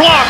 [0.00, 0.26] block.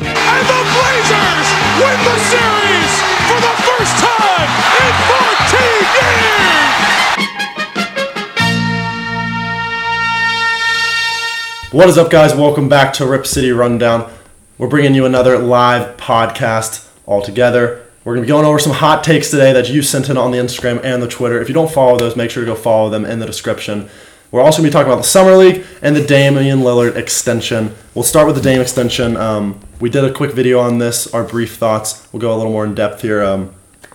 [0.00, 2.92] And the Blazers win the series
[3.28, 4.48] for the first time
[4.80, 5.60] in 14
[6.00, 6.56] years.
[11.72, 12.34] What is up, guys?
[12.34, 14.10] Welcome back to Rip City Rundown.
[14.56, 17.84] We're bringing you another live podcast all together.
[18.04, 20.30] We're going to be going over some hot takes today that you sent in on
[20.30, 21.42] the Instagram and the Twitter.
[21.42, 23.90] If you don't follow those, make sure to go follow them in the description.
[24.30, 27.74] We're also going to be talking about the Summer League and the Damian Lillard extension.
[27.94, 29.16] We'll start with the Dame extension.
[29.16, 32.06] Um, we did a quick video on this, our brief thoughts.
[32.12, 33.24] We'll go a little more in depth here.
[33.24, 33.52] Um,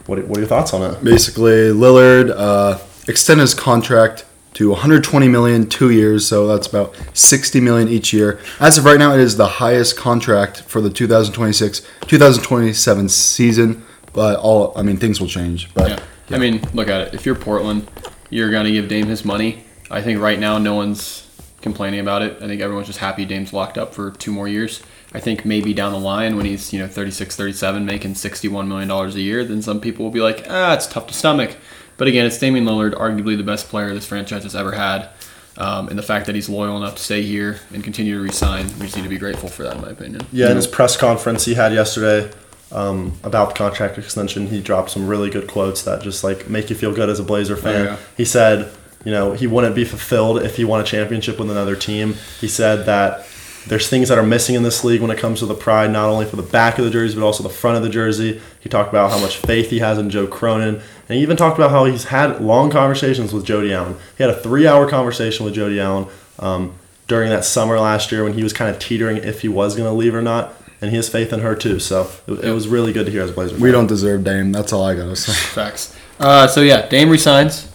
[0.08, 1.02] what, what are your thoughts on it?
[1.04, 4.26] Basically, Lillard uh, extended his contract
[4.56, 8.40] to 120 million two years, so that's about 60 million each year.
[8.60, 13.86] As of right now, it is the highest contract for the 2026-2027 season.
[14.14, 15.74] But all, I mean, things will change.
[15.74, 15.99] But Yeah.
[16.36, 17.14] I mean, look at it.
[17.14, 17.88] If you're Portland,
[18.30, 19.65] you're going to give Dame his money.
[19.90, 21.28] I think right now no one's
[21.62, 22.38] complaining about it.
[22.41, 24.82] I think everyone's just happy Dame's locked up for two more years.
[25.14, 28.92] I think maybe down the line when he's, you know, 36, 37, making $61 million
[28.92, 31.55] a year, then some people will be like, ah, it's tough to stomach.
[31.98, 35.10] But again, it's Damian Lillard, arguably the best player this franchise has ever had.
[35.58, 38.66] Um, and the fact that he's loyal enough to stay here and continue to resign,
[38.77, 40.22] we just need to be grateful for that, in my opinion.
[40.34, 42.30] Yeah, in his press conference he had yesterday
[42.74, 46.70] um, about the contract extension, he dropped some really good quotes that just like make
[46.70, 47.86] you feel good as a Blazer fan.
[47.86, 47.98] yeah.
[48.18, 48.70] He said,
[49.06, 52.16] you know, he wouldn't be fulfilled if he won a championship with another team.
[52.42, 53.26] He said that
[53.68, 56.10] there's things that are missing in this league when it comes to the pride, not
[56.10, 58.40] only for the back of the jersey, but also the front of the jersey.
[58.60, 60.76] He talked about how much faith he has in Joe Cronin.
[60.76, 63.96] And he even talked about how he's had long conversations with Jody Allen.
[64.18, 66.74] He had a three hour conversation with Jody Allen um,
[67.08, 69.88] during that summer last year when he was kind of teetering if he was going
[69.90, 70.53] to leave or not.
[70.81, 71.80] And he has faith in her too.
[71.80, 73.56] So it, it was really good to hear as a Blazer.
[73.56, 73.72] we fan.
[73.72, 74.52] don't deserve Dame.
[74.52, 75.31] That's all I gotta say.
[75.34, 75.96] Facts.
[76.20, 77.68] Uh, so yeah, Dame resigns,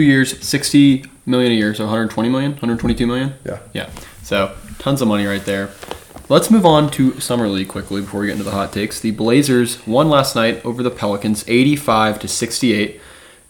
[0.00, 3.34] two years, sixty million a year, so 120 million, 122 million.
[3.44, 3.58] Yeah.
[3.74, 3.90] Yeah.
[4.22, 5.70] So tons of money right there.
[6.30, 9.00] Let's move on to summer league quickly before we get into the hot takes.
[9.00, 13.00] The Blazers won last night over the Pelicans, 85 to 68.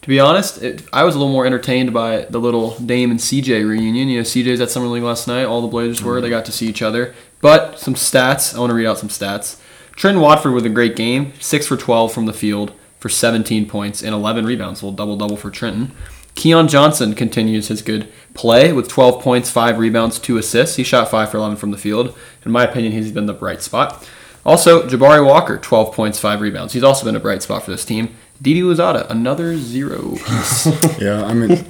[0.01, 3.19] To be honest, it, I was a little more entertained by the little Dame and
[3.19, 4.09] CJ reunion.
[4.09, 5.45] You know, CJ's at summer league last night.
[5.45, 6.15] All the Blazers were.
[6.15, 6.23] Mm-hmm.
[6.23, 7.13] They got to see each other.
[7.39, 8.55] But some stats.
[8.55, 9.61] I want to read out some stats.
[9.95, 14.01] Trendon Watford with a great game, six for 12 from the field for 17 points
[14.01, 14.81] and 11 rebounds.
[14.81, 15.91] A little double double for Trendon.
[16.35, 20.77] Keon Johnson continues his good play with 12 points, 5 rebounds, 2 assists.
[20.77, 22.17] He shot 5 for 11 from the field.
[22.45, 24.07] In my opinion, he's been the bright spot.
[24.45, 26.73] Also, Jabari Walker, 12 points, 5 rebounds.
[26.73, 28.15] He's also been a bright spot for this team.
[28.41, 30.15] Didi Louzada, another zero.
[30.99, 31.51] Yeah, I mean,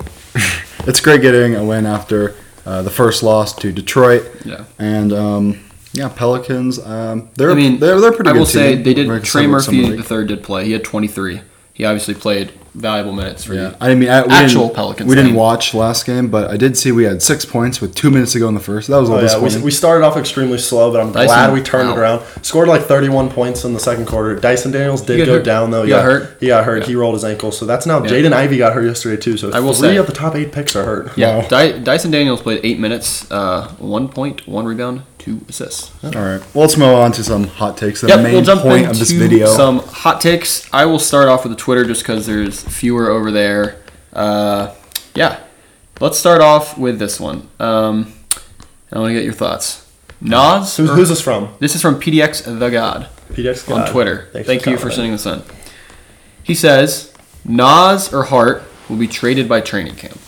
[0.87, 2.35] it's great getting a win after
[2.65, 4.23] uh, the first loss to Detroit.
[4.45, 4.65] Yeah.
[4.79, 5.59] And um,
[5.93, 6.79] yeah, Pelicans.
[6.79, 8.29] Um, they're I mean, they're they're pretty good.
[8.29, 8.39] I good.
[8.39, 8.83] will say team.
[8.83, 9.07] they did.
[9.07, 10.65] Very Trey Murphy the third did play.
[10.65, 11.41] He had 23.
[11.73, 13.75] He obviously played valuable minutes for Yeah, you.
[13.81, 16.77] I mean, I, we Actual didn't, Pelicans We didn't watch last game, but I did
[16.77, 18.87] see we had six points with two minutes to go in the first.
[18.87, 21.27] That was a Oh, little yeah, we, we started off extremely slow, but I'm Dyson-
[21.27, 22.23] glad we turned it around.
[22.43, 24.35] Scored like 31 points in the second quarter.
[24.37, 25.43] Dyson Daniels did go hurt?
[25.45, 25.83] down though.
[25.83, 26.37] He got hurt?
[26.39, 26.83] He got hurt.
[26.83, 26.87] Yeah.
[26.87, 28.09] He rolled his ankle, so that's now Yeah.
[28.11, 29.35] Jaden Ivey got hurt yesterday too.
[29.37, 31.17] So I will three say- of the top eight picks are hurt.
[31.17, 31.47] Yeah, Wow.
[31.49, 35.91] Dy- Dyson Daniels played eight minutes, uh, one point, one rebound, two assists.
[36.03, 38.01] All right, well, let's move on to some hot takes.
[38.01, 39.45] The Yep, main we'll jump point of this video.
[39.47, 40.67] some hot takes.
[40.73, 43.81] I will start off with the Twitter just because there's fewer over there.
[44.13, 44.73] Uh,
[45.15, 45.39] yeah,
[45.99, 47.49] let's start off with this one.
[47.59, 48.13] Um,
[48.91, 49.87] I want to get your thoughts.
[50.23, 51.49] Nas, Who's, who's this from?
[51.59, 53.81] this is from PDX the God PDX God.
[53.87, 54.29] on Twitter.
[54.33, 55.41] Thanks Thank you for sending this in.
[56.43, 57.13] He says
[57.45, 60.19] Nas or Hart will be traded by training camp.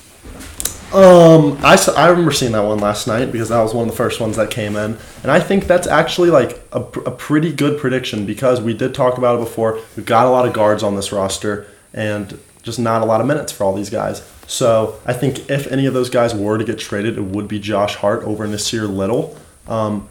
[0.94, 3.98] Um, I, I remember seeing that one last night because that was one of the
[3.98, 7.80] first ones that came in, and I think that's actually like a, a pretty good
[7.80, 9.80] prediction because we did talk about it before.
[9.96, 11.66] We've got a lot of guards on this roster,
[11.96, 14.22] and just not a lot of minutes for all these guys.
[14.46, 17.60] So I think if any of those guys were to get traded, it would be
[17.60, 19.36] Josh Hart over Nasir Little.
[19.68, 20.08] Um,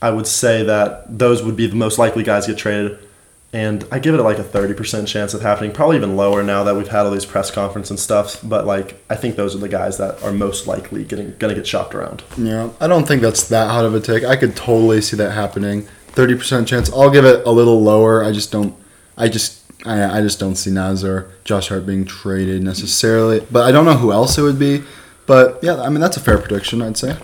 [0.00, 3.05] I would say that those would be the most likely guys to get traded.
[3.52, 6.74] And I give it like a 30% chance of happening, probably even lower now that
[6.76, 8.40] we've had all these press conference and stuff.
[8.42, 11.66] But like, I think those are the guys that are most likely getting gonna get
[11.66, 12.22] shopped around.
[12.36, 14.24] Yeah, I don't think that's that hot of a take.
[14.24, 15.82] I could totally see that happening.
[16.08, 16.92] Thirty percent chance.
[16.92, 18.24] I'll give it a little lower.
[18.24, 18.74] I just don't.
[19.16, 19.62] I just.
[19.86, 23.46] I, I just don't see Nas or Josh Hart being traded necessarily.
[23.52, 24.82] But I don't know who else it would be.
[25.26, 26.82] But yeah, I mean that's a fair prediction.
[26.82, 27.16] I'd say.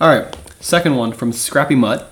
[0.00, 2.10] All right, second one from Scrappy Mutt.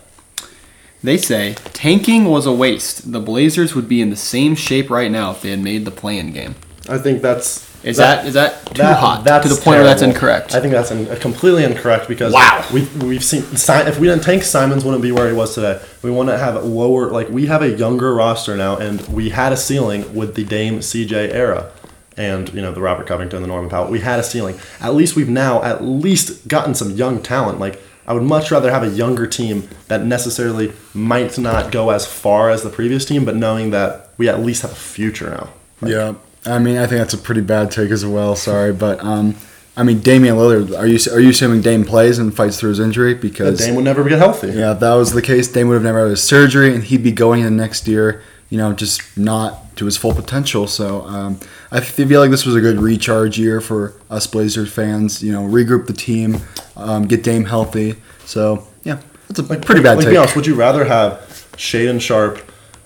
[1.05, 3.13] They say tanking was a waste.
[3.13, 5.91] The Blazers would be in the same shape right now if they had made the
[5.91, 6.55] play-in game.
[6.89, 9.85] I think that's Is that, is that too that- hot that's to the point where
[9.85, 10.55] that's incorrect?
[10.55, 12.65] I think that's in, uh, completely incorrect because Wow.
[12.73, 15.79] we've we've seen if we didn't tank Simons wouldn't be where he was today.
[16.03, 19.29] We want to have a lower like we have a younger roster now, and we
[19.29, 21.71] had a ceiling with the Dame CJ era,
[22.17, 23.91] and you know the Robert Covington, and the Norman Powell.
[23.91, 24.59] We had a ceiling.
[24.81, 27.61] At least we've now at least gotten some young talent.
[27.61, 32.07] Like I would much rather have a younger team that necessarily might not go as
[32.07, 35.89] far as the previous team, but knowing that we at least have a future now.
[35.89, 36.15] Yeah,
[36.47, 38.37] I mean, I think that's a pretty bad take as well.
[38.37, 39.37] Sorry, but um,
[39.77, 40.79] I mean, Damian Lillard.
[40.79, 43.15] Are you are you assuming Dame plays and fights through his injury?
[43.15, 44.49] Because Dame would never get healthy.
[44.49, 47.03] yeah, if that was the case, Dame would have never had his surgery, and he'd
[47.03, 48.23] be going in next year.
[48.55, 50.69] You know, just not to his full potential.
[50.69, 51.41] So um,
[51.73, 55.25] I feel like this was a good recharge year for us Blazers fans.
[55.25, 56.37] You know, regroup the team,
[56.77, 57.97] um, get Dame healthy.
[58.27, 60.13] So yeah, that's a pretty bad like, take.
[60.13, 61.15] be honest, would you rather have
[61.57, 62.39] Shaedon Sharpe,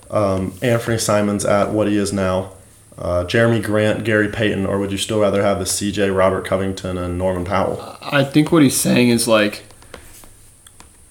[0.09, 2.53] um, Anthony Simons at what he is now,
[2.97, 6.97] uh, Jerami Grant, Gary Payton, or would you still rather have the CJ, Robert Covington,
[6.97, 7.97] and Norman Powell?
[8.01, 9.65] I think what he's saying is like,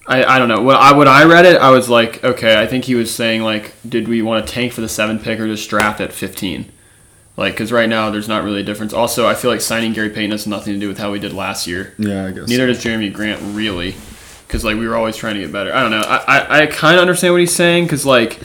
[0.08, 0.62] I, I don't know.
[0.62, 2.58] When I when I read it, I was like, okay.
[2.58, 5.38] I think he was saying like, did we want to tank for the seven pick
[5.38, 6.72] or just draft at fifteen?
[7.36, 8.92] Like, because right now there's not really a difference.
[8.92, 11.32] Also, I feel like signing Gary Payton has nothing to do with how we did
[11.32, 11.94] last year.
[11.98, 12.48] Yeah, I guess.
[12.48, 13.94] Neither does Jerami Grant really,
[14.46, 15.72] because like we were always trying to get better.
[15.72, 16.00] I don't know.
[16.00, 18.40] I I, I kind of understand what he's saying because like,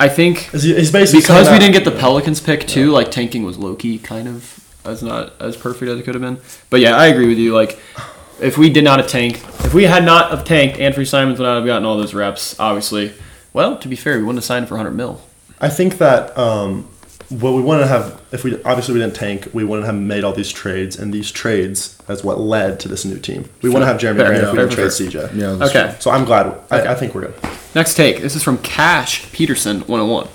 [0.00, 3.58] I think he's basically because we didn't get the Pelicans pick too, like tanking was
[3.58, 6.40] low key kind of as not as perfect as it could have been.
[6.70, 7.54] But yeah, I agree with you.
[7.54, 7.78] Like
[8.40, 11.44] if we did not have tanked, if we had not have tanked, Anthony Simons would
[11.46, 12.58] not have gotten all those reps.
[12.60, 13.12] Obviously,
[13.52, 15.20] well, to be fair, we wouldn't have signed for 100 mil.
[15.60, 16.88] I think that um,
[17.28, 20.32] what we wouldn't have, if we obviously we didn't tank, we wouldn't have made all
[20.32, 23.48] these trades, and these trades is what led to this new team.
[23.62, 25.28] We wouldn't have Jerami Fair, Grant yeah, if we fair, didn't trade fair.
[25.28, 25.34] CJ.
[25.36, 25.52] Yeah.
[25.54, 25.96] that's Okay.
[25.98, 26.58] So I'm glad.
[26.70, 27.34] I, I think we're good.
[27.74, 28.20] Next take.
[28.20, 30.28] This is from Cash Peterson 101.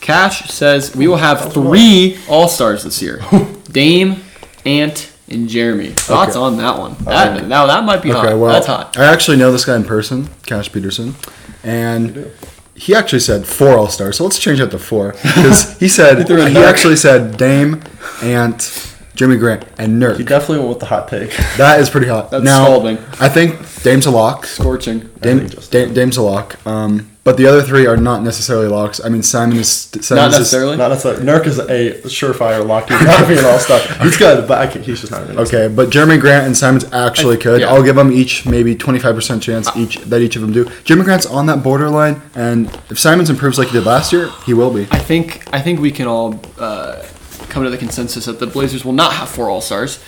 [0.00, 3.20] Cash says we will have three All Stars this year:
[3.70, 4.22] Dame,
[4.64, 5.92] Ant, and Jerami.
[5.92, 6.40] Thoughts Okay.
[6.44, 6.96] on that one?
[7.04, 8.24] That, now that might be hot.
[8.38, 8.98] Well, That's hot.
[8.98, 11.14] I actually know this guy in person, Cash Peterson,
[11.62, 12.30] and
[12.74, 14.16] he actually said four All Stars.
[14.18, 17.82] So let's change that to four because he said threw in he actually said Dame,
[18.22, 20.16] Ant, Jimmy Grant, and Nurk.
[20.16, 20.28] He Nurk.
[20.28, 21.30] definitely went with the hot take.
[21.56, 22.30] That is pretty hot.
[22.30, 22.98] That's now, scalding.
[23.20, 24.44] I think Dame's a lock.
[24.46, 25.00] Scorching.
[25.20, 26.64] Dame, Dame, Dame's a lock.
[26.66, 29.00] Um, but the other three are not necessarily locks.
[29.02, 30.76] I mean, Simon is Simon Not is- necessarily.
[30.76, 31.24] Not necessarily.
[31.24, 32.88] Nurk is a surefire lock.
[32.90, 34.00] He's not being all stuff.
[34.02, 35.26] He's good, but I can, he's just not.
[35.26, 37.60] Gonna Okay, but Jerami Grant and Simons actually could.
[37.62, 37.68] yeah.
[37.72, 40.66] I'll give them each maybe twenty five percent chance each that each of them do.
[40.84, 44.52] Jerami Grant's on that borderline, and if Simons improves like he did last year, he
[44.54, 44.82] will be.
[44.90, 47.02] I think I think we can all uh,
[47.48, 49.98] come to the consensus that the Blazers will not have four All Stars.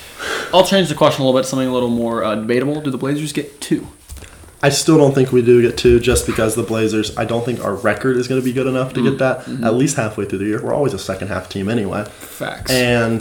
[0.53, 2.81] I'll change the question a little bit, something a little more uh, debatable.
[2.83, 3.87] Do the Blazers get two?
[4.67, 7.17] I still don't think we do get two, just because the Blazers.
[7.17, 9.19] I don't think our record is going to be good enough to get mm.
[9.19, 9.43] that.
[9.43, 9.63] Mm-hmm.
[9.63, 12.05] At least halfway through the year, we're always a second half team anyway.
[12.05, 12.73] Facts.
[12.73, 13.21] And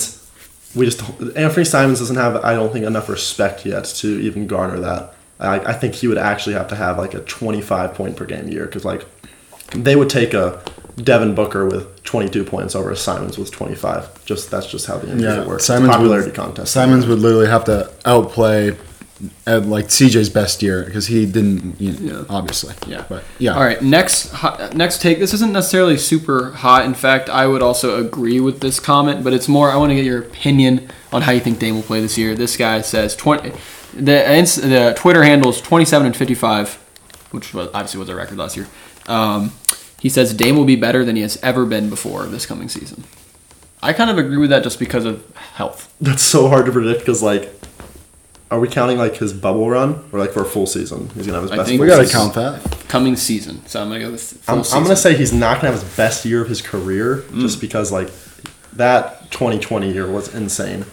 [0.74, 1.04] we just
[1.38, 5.14] Anthony Simons doesn't have, I don't think, enough respect yet to even garner that.
[5.40, 8.48] I, I think he would actually have to have like a 25 point per game
[8.48, 9.06] year because like
[9.76, 10.64] they would take a
[10.98, 14.26] Devin Booker with 22 points over a Simons with 25.
[14.26, 15.66] Just that's just how the NBA Yeah, works.
[15.66, 16.72] Simons it's a popularity would, contest.
[16.72, 18.76] Simons would literally have to outplay
[19.48, 22.26] at like CJ's best year because he didn't, you know, Yeah.
[22.30, 22.74] obviously.
[22.86, 23.06] Yeah.
[23.08, 23.54] but yeah.
[23.56, 23.82] All right.
[23.82, 25.20] Next, hot, next take.
[25.20, 26.86] This isn't necessarily super hot.
[26.86, 29.72] In fact, I would also agree with this comment, but it's more.
[29.72, 32.36] I want to get your opinion on how you think Dame will play this year.
[32.36, 33.52] This guy says twenty.
[33.94, 36.74] The the Twitter handle is twenty seven and fifty five,
[37.32, 38.68] which was obviously was a record last year.
[39.08, 39.54] Um,
[40.02, 43.06] he says Dame will be better than he has ever been before this coming season.
[43.82, 45.94] I kind of agree with that just because of health.
[46.02, 47.54] That's so hard to predict because like,
[48.52, 51.10] are we counting like his bubble run or like for a full season?
[51.16, 51.70] He's gonna have his I best.
[51.70, 52.62] think We gotta count that.
[52.88, 54.22] Coming season, so I'm gonna go with.
[54.22, 57.24] Full I'm, I'm gonna say he's not gonna have his best year of his career
[57.30, 57.42] Mm.
[57.42, 58.10] just because like
[58.74, 60.86] that 2020 year was insane.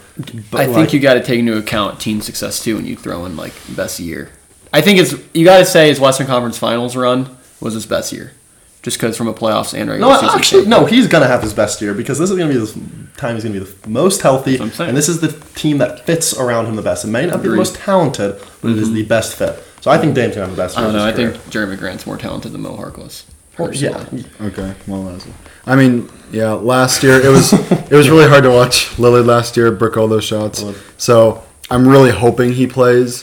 [0.51, 2.97] But, I think like, you got to take into account team success too when you
[2.97, 4.29] throw in like best year.
[4.73, 8.13] I think it's you got to say his Western Conference Finals run was his best
[8.13, 8.33] year,
[8.83, 10.39] just because from a playoffs and regular No, season.
[10.39, 10.85] actually, no.
[10.87, 12.81] He's gonna have his best year because this is gonna be the
[13.17, 14.89] time he's gonna be the most healthy, what I'm saying.
[14.89, 17.05] and this is the team that fits around him the best.
[17.05, 17.59] It may not be the Agreed.
[17.59, 18.95] most talented, but it is mm-hmm.
[18.97, 19.63] the best fit.
[19.81, 20.77] So I think Dame's gonna have the best.
[20.77, 21.05] I don't know.
[21.05, 21.33] I career.
[21.33, 23.25] think Jerami Grant's more talented than Mo Harkless.
[23.59, 24.25] Well, personally.
[24.41, 25.27] yeah, Okay, well, that's
[25.67, 29.57] I mean, yeah, last year it was it was really hard to watch Lillard last
[29.57, 30.65] year brick all those shots.
[30.97, 33.23] So I'm really hoping he plays,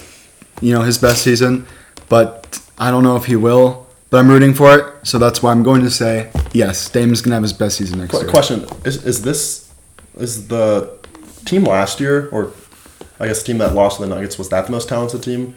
[0.62, 1.66] you know, his best season,
[2.10, 3.88] but I don't know if he will.
[4.10, 6.90] But I'm rooting for it, so that's why I'm going to say yes.
[6.90, 8.30] Dame's gonna have his best season next Qu- year.
[8.30, 9.70] question: Is is this
[10.18, 10.90] is the
[11.46, 12.52] team last year, or
[13.20, 15.54] I guess the team that lost to the Nuggets was that the most talented team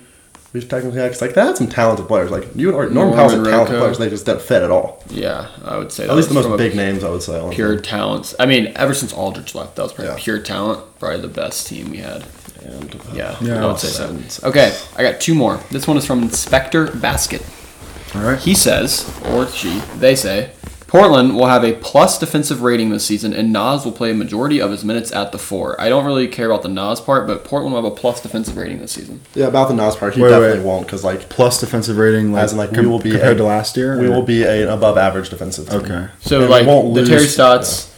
[0.53, 1.07] we've technically had?
[1.09, 3.75] Because like they had some talented players, like you or Norman Norman Powell's had talented
[3.75, 3.79] Rocco.
[3.81, 3.99] players.
[3.99, 5.03] They just didn't fit at all.
[5.09, 7.37] Yeah, I would say that At least the most big names, I would say.
[7.39, 7.55] honestly.
[7.57, 8.35] pure talents.
[8.39, 10.19] I mean, ever since Aldridge left, that was probably Yeah.
[10.21, 10.81] pure talent.
[11.01, 12.25] Probably the best team we had.
[12.63, 13.65] And, uh, Yeah, Yeah.
[13.65, 14.47] I would say so.
[14.49, 15.59] Okay, I got two more.
[15.71, 17.43] This one is from Inspector Basket.
[18.15, 18.39] All right.
[18.39, 20.51] He says, or she, they say,
[20.87, 24.61] Portland will have a plus defensive rating this season, and Nas will play a majority
[24.61, 25.81] of his minutes at the four.
[25.81, 28.59] I don't really care about the Nas part, but Portland will have a plus defensive
[28.59, 29.23] rating this season.
[29.35, 30.67] Yeah, about the Nas part, he Wait, definitely wait.
[30.67, 33.37] won't because like Plus defensive rating, like, as in like com- we will be compared
[33.37, 33.99] a- to last year.
[33.99, 35.81] We or- will be an above average defensive team.
[35.81, 36.07] Okay.
[36.21, 37.91] So And like won't the lose- Terry Stotts,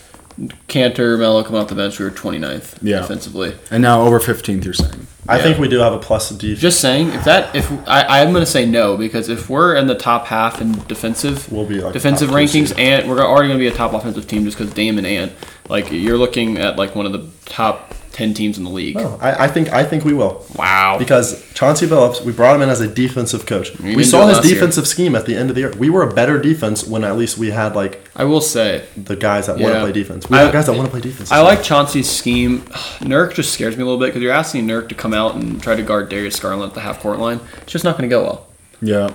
[0.69, 1.99] Cantor, Mello come off the bench.
[1.99, 3.00] We were 29th Yeah.
[3.00, 3.55] defensively.
[3.71, 5.07] And now over 15th, you're saying.
[5.29, 5.43] I Yeah.
[5.43, 6.61] think we do have a plus defense.
[6.61, 9.95] Just saying, if that if I I'm gonna say no because if we're in the
[9.95, 13.73] top half in defensive We'll be, like, defensive rankings and we're already gonna be a
[13.73, 15.33] top offensive team just because Dame and Ant
[15.69, 18.94] like you're looking at like one of the top ten teams in the league.
[18.94, 20.97] No, I, I think I think we will Wow.
[20.99, 22.23] because Chauncey Billups.
[22.25, 23.78] We brought him in as a defensive coach.
[23.80, 24.54] We We, saw his last year.
[24.54, 25.73] defensive scheme at the end of the year.
[25.76, 29.16] We were a better defense when at least we had like I will say the
[29.16, 30.30] guys that want to play defense.
[30.30, 31.30] We I- have guys that want to play defense.
[31.30, 32.61] I like Chauncey's scheme.
[33.00, 35.62] Nurk just scares me a little bit because you're asking Nurk to come out and
[35.62, 37.40] try to guard Darius Garland at the half court line.
[37.62, 38.47] It's just not going to go well.
[38.80, 39.11] Yeah.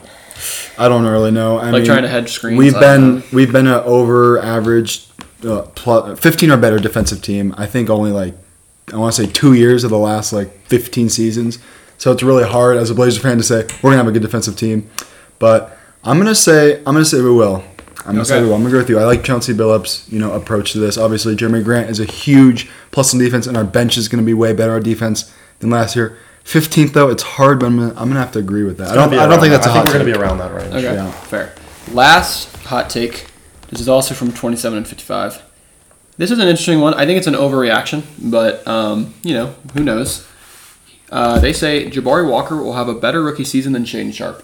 [0.77, 1.57] I don't really know.
[1.57, 2.57] I Like mean, trying to hedge screens.
[2.57, 3.23] We've been know.
[3.33, 5.05] we've been an over average,
[5.45, 7.53] uh, plus, fifteen or better defensive team.
[7.57, 8.35] I think only like
[8.93, 11.59] I want to say two years of the last like fifteen seasons.
[11.97, 14.21] So it's really hard as a Blazer fan to say we're gonna have a good
[14.21, 14.89] defensive team.
[15.39, 17.63] But I'm gonna say I'm gonna say we will.
[18.05, 18.55] I'm gonna say we will.
[18.55, 18.99] I'm gonna agree with you.
[18.99, 20.97] I like Chauncey Billups, you know, approach to this.
[20.97, 24.33] Obviously, Jerami Grant is a huge plus in defense, and our bench is gonna be
[24.33, 26.17] way better our defense than last year.
[26.45, 28.89] Fifteenth though, it's hard, but I'm gonna, I'm gonna have to agree with that.
[28.91, 29.57] I don't I don't around think that.
[29.57, 30.13] that's a I hot think we're take.
[30.13, 30.73] gonna be around that range.
[30.73, 31.11] Okay, Yeah.
[31.11, 31.53] fair.
[31.91, 33.27] Last hot take.
[33.69, 35.43] This is also from 27 and 55.
[36.19, 36.93] This is an interesting one.
[36.95, 40.27] I think it's an overreaction, but um, you know who knows.
[41.09, 44.43] Uh, they say Jabari Walker will have a better rookie season than Shane Sharpe.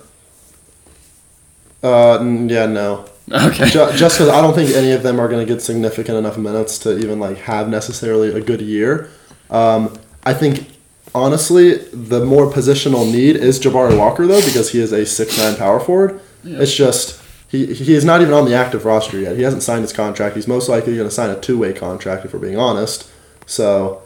[1.84, 2.18] Uh,
[2.48, 3.06] yeah, no.
[3.30, 3.70] Okay.
[3.70, 6.80] Just because I don't think any of them are going to get significant enough minutes
[6.80, 9.10] to even like have necessarily a good year.
[9.50, 10.70] Um, I think
[11.14, 15.58] honestly, the more positional need is Jabari Walker though, because he is a six nine
[15.58, 16.22] power forward.
[16.46, 19.36] It's just he he is not even on the active roster yet.
[19.38, 20.36] He hasn't signed his contract.
[20.36, 23.10] He's most likely going to sign a two way contract if we're being honest.
[23.46, 24.02] So,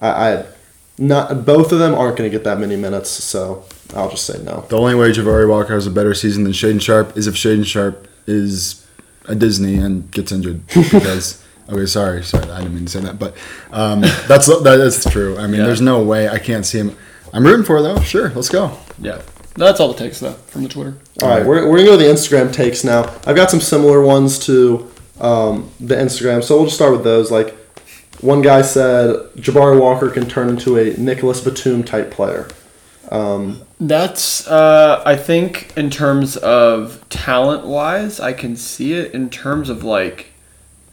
[0.00, 0.46] I, I
[0.98, 3.10] not both of them aren't going to get that many minutes.
[3.10, 3.64] So
[3.94, 4.64] I'll just say no.
[4.68, 7.66] The only way Jabari Walker has a better season than Shaedon Sharpe is if Shaedon
[7.66, 8.86] Sharpe is
[9.26, 10.62] a Disney and gets injured.
[10.90, 13.36] Because okay, sorry, sorry, I didn't mean to say that, but
[13.72, 15.36] um, that's that is true.
[15.36, 15.66] I mean, Yeah.
[15.66, 16.96] there's no way I can't see him.
[17.32, 18.00] I'm rooting for it though.
[18.00, 18.78] Sure, let's go.
[18.98, 19.20] Yeah.
[19.56, 20.96] That's all the takes though from the Twitter.
[21.22, 23.02] All right, we're, we're gonna go to the Instagram takes now.
[23.26, 27.30] I've got some similar ones to um, the Instagram, so we'll just start with those.
[27.30, 27.54] Like,
[28.20, 32.48] one guy said Jabari Walker can turn into a Nicolas Batum type player.
[33.78, 39.12] That's uh, I think in terms of talent wise, I can see it.
[39.14, 40.32] In terms of like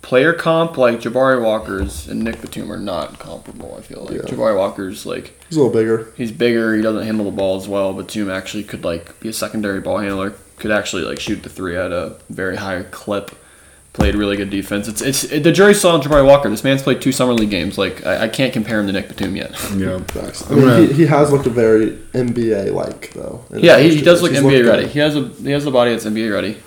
[0.03, 3.75] player comp, like Jabari Walker's and Nick Batum are not comparable.
[3.77, 4.21] I feel like Yeah.
[4.21, 6.11] Jabari Walker's like He's a little bigger.
[6.15, 6.75] he's bigger.
[6.75, 7.91] He doesn't handle the ball as well.
[7.93, 10.33] Batum actually could like be a secondary ball handler.
[10.57, 13.31] Could actually like shoot the three at a very high clip.
[13.93, 14.87] Played really good defense.
[14.87, 16.49] It's it's it, the jury's still on Jabari Walker.
[16.49, 17.77] This man's played two summer league games.
[17.77, 19.51] Like I, I can't compare him to Nick Batum yet.
[19.77, 19.99] Yeah.
[19.99, 20.49] Facts.
[20.49, 23.45] I mean, gonna- he, he has looked very NBA like though.
[23.51, 24.83] Yeah, he, he does look He's NBA ready.
[24.83, 24.91] good.
[24.91, 26.57] He has a he has a body that's NBA ready.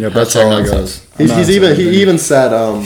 [0.00, 1.02] Yeah, that's Hashtag all I got.
[1.18, 2.84] He's, he's even he even said um,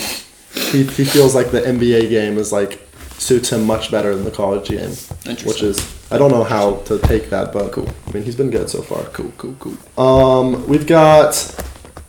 [0.53, 2.81] he, he feels like the NBA game is like
[3.19, 5.47] suits him much better than the college game, Interesting.
[5.47, 7.89] which is I don't know how to take that, but cool.
[8.09, 9.05] I mean, he's been good so far.
[9.05, 10.03] Cool, cool, cool.
[10.05, 11.35] Um, we've got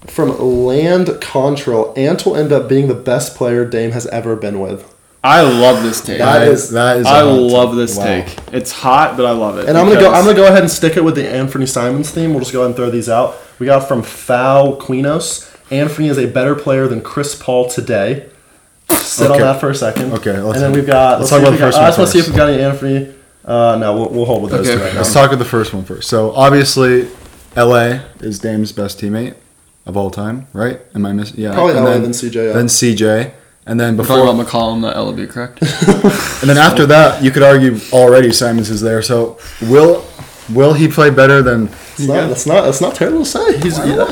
[0.08, 1.96] from Land Contrail.
[1.96, 4.92] Ant will end up being the best player Dame has ever been with,
[5.26, 6.20] I love this take.
[6.20, 7.06] That That is- is that is.
[7.06, 7.78] a I hot love take.
[7.78, 8.04] this Wow.
[8.06, 8.36] take.
[8.54, 9.68] It's hot, but I love it.
[9.68, 10.12] and I'm gonna go.
[10.14, 12.32] I'm gonna go ahead and stick it with the Anthony Simons theme.
[12.32, 13.36] We'll just go ahead and throw these out.
[13.60, 15.48] We got from Foul Quinos.
[15.72, 18.26] Anthony is a better player than Chris Paul today.
[18.92, 20.14] Sit on that for a second.
[20.14, 21.20] Okay, let's- and then we've got.
[21.20, 22.28] let's Let's, talk about we the got- first I one just want to see if
[22.28, 23.08] we've got any Anthony.
[23.44, 25.00] Uh, no, we'll, we'll hold with those Okay, two right now.
[25.00, 26.08] Let's talk with the first one first.
[26.08, 27.08] So obviously,
[27.58, 29.34] LA is Dame's best teammate
[29.88, 30.80] of all time, right?
[30.94, 31.38] Am I missing?
[31.40, 31.54] Yeah.
[31.54, 32.54] Probably and LA, then CJ, yeah.
[32.54, 33.32] Then CJ,
[33.66, 35.62] and then We're before, talking about McCollum, not Elleby, correct?
[36.42, 39.02] and then after that, you could argue already Simons is there.
[39.02, 40.06] So will
[40.54, 42.62] will he play better than It's not, that's not.
[42.66, 43.60] That's not terrible to say.
[43.60, 44.06] He's yeah.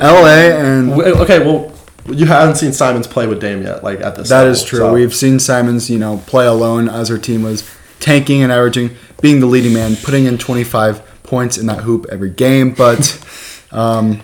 [0.00, 0.26] LA?
[0.56, 1.72] And Wait, Okay, well,
[2.06, 4.28] you haven't seen Simons play with Dame yet, like at this.
[4.28, 4.78] that level, is true.
[4.78, 8.96] so- We've seen Simons, you know, play alone as her team was tanking and averaging,
[9.20, 12.72] being the leading man, putting in 25 points in that hoop every game.
[12.72, 13.20] But
[13.72, 14.22] um,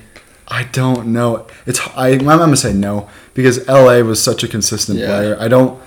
[0.49, 1.47] I don't know.
[1.67, 5.07] It's I, I'm gonna say no because LA was such a consistent Yeah.
[5.07, 5.37] player.
[5.41, 5.81] I don't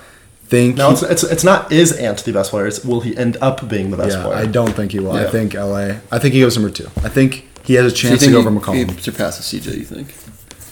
[0.47, 0.75] think.
[0.77, 2.67] No, he- it's, it's it's not is Ant the best player.
[2.67, 4.35] It's will he end up being the best yeah, player?
[4.37, 5.13] I don't think he will.
[5.13, 5.95] I think LA.
[6.11, 6.87] I think he goes number two.
[7.03, 8.91] I think he has a Do you chance to go he, over McCollum.
[8.91, 9.77] he surpasses CJ?
[9.77, 10.13] You think?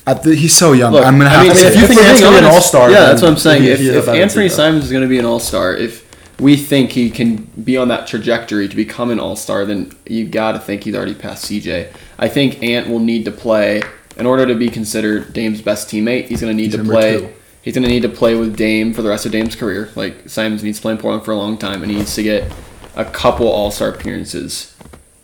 [0.06, 0.94] I th- he's so young.
[0.94, 1.60] Look, I'm gonna I have mean, to.
[1.60, 3.22] I mean, say if you think we're Ant's gonna be an all-star, yeah, then that's
[3.22, 3.64] what I'm saying.
[3.64, 4.52] he- If, if Anthony CJ.
[4.52, 6.07] Simons is going to be an all star, if
[6.40, 10.28] we think he can be on that trajectory to become an all star, then you
[10.28, 11.92] got to think he's already past CJ.
[12.20, 13.82] I think Ant will need to play
[14.18, 17.20] in order to be considered Dame's best teammate, he's going to need to play.
[17.20, 17.34] two.
[17.62, 19.90] He's going to need to play with Dame for the rest of Dame's career.
[19.96, 22.24] Like Simons needs to play in Portland for a long time, and he needs to
[22.24, 22.52] get
[22.96, 24.76] a couple All Star appearances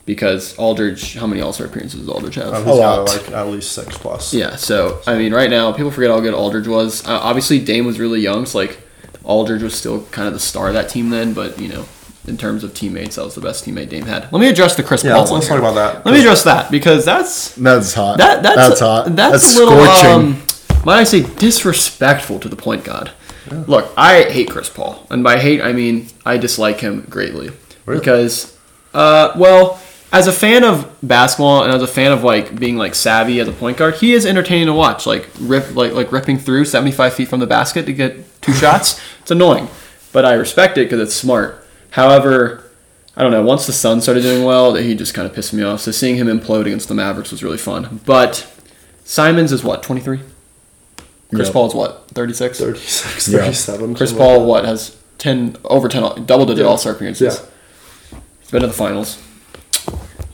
[0.06, 1.16] because Aldridge.
[1.16, 2.48] How many All Star appearances does Aldridge have?
[2.54, 3.08] Uh, A he's got lot.
[3.10, 4.34] like at least six plus.
[4.34, 7.08] Yeah, so I mean, right now people forget how good Aldridge was.
[7.08, 8.78] Uh, obviously, Dame was really young, so like
[9.24, 11.34] Aldridge was still kind of the star of that team then.
[11.34, 11.86] But you know,
[12.28, 14.32] in terms of teammates, that was the best teammate Dame had.
[14.32, 15.20] Let me address the Chris Yeah, Paul.
[15.22, 15.60] let's, one let's here.
[15.60, 16.06] talk about that.
[16.06, 18.18] Let me address that because that's That's hot.
[18.18, 19.06] that that's that's hot.
[19.16, 20.12] That's, That's, a little scorching.
[20.12, 20.44] um,
[20.86, 23.12] might I say disrespectful to the point guard.
[23.68, 27.52] Look, I hate Chris Paul, and by hate I mean I dislike him greatly
[27.86, 28.00] Really?
[28.00, 28.58] because,
[28.94, 29.80] uh, well,
[30.14, 33.48] as a fan of basketball and as a fan of like being like savvy as
[33.48, 35.06] a point guard, he is entertaining to watch.
[35.06, 38.54] Like rip, like like ripping through seventy five feet from the basket to get two
[38.54, 39.00] shots.
[39.22, 39.68] It's annoying,
[40.12, 41.66] but I respect it because it's smart.
[41.92, 42.64] However,
[43.16, 43.44] I don't know.
[43.44, 45.82] Once the Sun started doing well, he just kind of pissed me off.
[45.82, 48.00] So seeing him implode against the Mavericks was really fun.
[48.06, 48.48] But
[49.04, 50.22] Simons is what twenty three.
[51.34, 51.54] Chris Yep.
[51.54, 52.60] Paul is what thirty six.
[52.60, 53.40] 36, Yeah.
[53.40, 53.96] 37.
[53.96, 56.70] Chris Paul like what has ten over ten double digit Yeah.
[56.70, 57.42] All Star appearances.
[58.12, 58.20] Yeah.
[58.42, 59.22] He's been to the finals.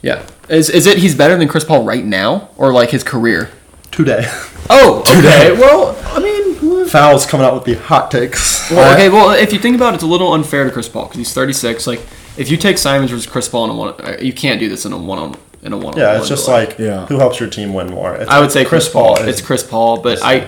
[0.01, 0.25] Yeah.
[0.49, 3.49] Is is it he's better than Chris Paul right now or like his career?
[3.91, 4.23] Today.
[4.69, 5.51] Oh, okay.
[5.53, 6.48] well, I mean,
[6.89, 8.69] Fouls coming out with the hot takes.
[8.71, 9.09] well, okay.
[9.09, 11.33] Well, if you think about it, it's a little unfair to Chris Paul because he's
[11.33, 11.87] 36.
[11.87, 12.01] Like,
[12.37, 14.85] if you take Simons versus Chris Paul in a one, uh, you can't do this
[14.85, 15.97] in a one on in a one.
[15.97, 17.05] Yeah, it's just like Yeah.
[17.07, 18.15] who helps your team win more.
[18.15, 19.17] It's I would say Chris, Paul.
[19.19, 20.47] is- It's Chris Paul, but I.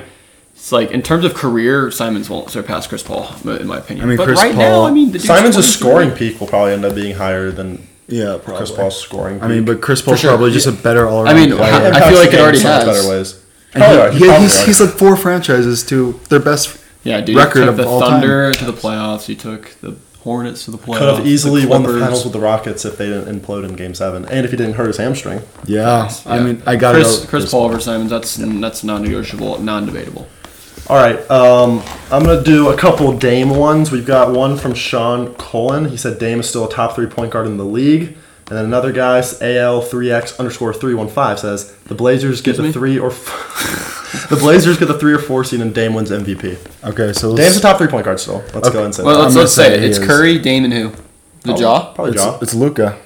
[0.53, 4.05] It's like in terms of career, Simons won't surpass Chris Paul, in my opinion.
[4.05, 5.63] I mean, but Chris right now, Paul- I mean, the Simon's 23.
[5.63, 8.57] scoring peak will probably end up being higher than yeah, probably.
[8.57, 9.35] Chris Paul's scoring.
[9.37, 9.43] Peak.
[9.43, 10.29] I mean, but Chris Paul's sure.
[10.29, 11.35] probably just a better all around.
[11.35, 11.73] I mean, player.
[11.73, 12.85] I- Impacts feel like it already has.
[12.85, 13.40] better ways.
[13.73, 14.11] And Probably he- are.
[14.11, 14.65] He he- probably he's, are.
[14.65, 16.77] he's led four franchises to their best.
[17.03, 17.35] Yeah, dude.
[17.35, 18.21] record he took of the all time.
[18.21, 19.23] Thunder to the playoffs.
[19.25, 20.99] He took the Hornets to the playoffs.
[20.99, 23.95] Could have easily won the finals with the Rockets if they didn't implode in Game
[23.95, 25.41] Seven, and if he didn't hurt his hamstring.
[25.65, 26.43] Yeah, I Yeah.
[26.43, 28.11] mean, I got Chris, to Chris Paul over Simons.
[28.11, 30.27] That's that's non-negotiable, non-debatable.
[30.89, 33.91] All right, um, I'm gonna do a couple Dame ones.
[33.91, 35.85] We've got one from Sean Cullen.
[35.89, 38.15] He said Dame is still a top three point guard in the league.
[38.51, 42.67] And then another guy, AL3X underscore 315, says the Blazers get Excuse me?
[42.67, 46.11] the three or f- the Blazers get the three or four seed and Dame wins
[46.11, 46.57] MVP.
[46.83, 48.39] Okay, so Dame's let's, a top three point guard still.
[48.53, 48.71] Let's Okay.
[48.73, 49.21] go and say Well, that.
[49.21, 49.79] let's, gonna let's say say it.
[49.79, 50.05] he It's is.
[50.05, 50.91] Curry, Dame, and who?
[51.43, 51.93] The Ja.
[51.93, 52.39] Probably it's, Ja.
[52.41, 52.97] it's Luka.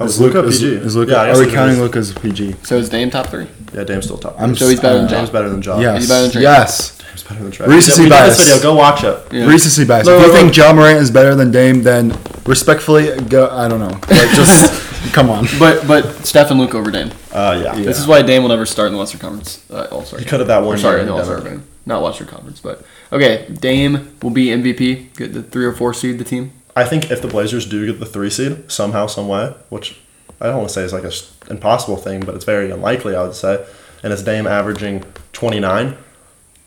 [0.00, 0.74] Oh, is Luka is, PG?
[0.76, 1.12] Is Luka?
[1.12, 1.80] Yeah, I guess Are we it counting is.
[1.80, 2.54] Luka as PG?
[2.64, 3.46] So is Dame top three?
[3.74, 4.34] Yeah, Dame's still top.
[4.40, 5.16] I'm So he's better than uh, Ja.
[5.18, 5.78] Dame's better than Ja.
[5.78, 5.98] Yes.
[6.00, 6.42] He's better than Drake.
[6.42, 6.98] Yes.
[6.98, 7.66] Dame's better than Trae.
[7.66, 8.38] Recency we did bias.
[8.38, 8.62] this video.
[8.62, 9.32] Go watch it.
[9.32, 9.46] Yeah.
[9.46, 10.06] Recency bias.
[10.06, 13.48] Look, if you look, think John Morant is better than Dame, then respectfully, go.
[13.50, 13.88] I don't know.
[13.90, 15.46] Like, just come on.
[15.58, 17.10] But but Steph and Luke over Dame.
[17.30, 17.74] Uh, yeah.
[17.74, 19.64] This is why Dame will never start in the Western Conference.
[19.70, 20.18] Uh, All Star.
[20.18, 21.64] He could have that one Or sorry, in the and All Star game.
[21.84, 23.46] Not Western Conference, but okay.
[23.52, 25.16] Dame will be MVP.
[25.16, 26.52] Get the three or four seed the team.
[26.80, 29.98] I think if the Blazers do get the three seed somehow, some way, which
[30.40, 33.14] I don't want to say is like a s- impossible thing, but it's very unlikely,
[33.14, 33.64] I would say,
[34.02, 35.96] and it's Dame averaging 29,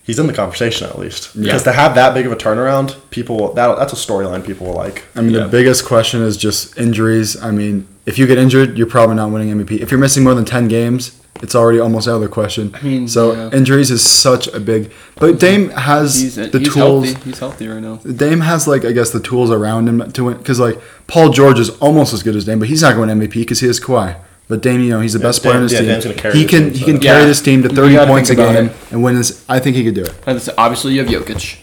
[0.04, 1.36] he's in the conversation at least.
[1.40, 4.76] Because to have that big of a turnaround, people that that's a storyline people will
[4.76, 5.04] like.
[5.16, 5.44] I mean, Yeah.
[5.44, 7.42] the biggest question is just injuries.
[7.42, 9.82] I mean, if you get injured, you're probably not winning MVP.
[9.82, 12.72] If you're missing more than 10 games, it's already almost out of the question.
[12.74, 13.50] I mean, so yeah.
[13.58, 14.92] injuries is such a big.
[15.16, 17.06] But Dame has He's, the he's tools.
[17.12, 17.30] healthy.
[17.30, 17.98] He's healthy right now.
[17.98, 20.38] Dame has like I guess the tools around him to win.
[20.38, 23.34] Because like Paul George is almost as good as Dame, but he's not going MVP
[23.34, 24.16] because he has Kawhi.
[24.48, 25.88] But Dame, you know, he's the best Dame- player in his yeah, team.
[25.90, 27.26] Dame's gonna carry he this can team, he so- can carry Yeah.
[27.28, 28.72] this team to 30 points a game it.
[28.92, 29.44] and win this.
[29.48, 30.14] I think he could do it.
[30.58, 31.58] Obviously, you have Jokic,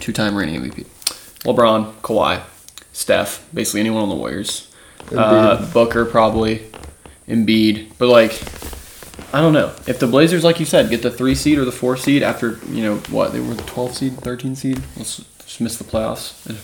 [0.00, 0.84] two-time reigning MVP.
[1.44, 2.40] LeBron, Kawhi,
[2.92, 4.68] Steph, basically anyone on the Warriors.
[5.16, 6.62] Uh, Booker probably,
[7.28, 8.32] Embiid, but like,
[9.32, 11.72] I don't know if the Blazers, like you said, get the three seed or the
[11.72, 14.82] four seed after you know what they were the 12 seed, 13 seed.
[14.96, 16.48] Let's just miss the playoffs.
[16.48, 16.56] in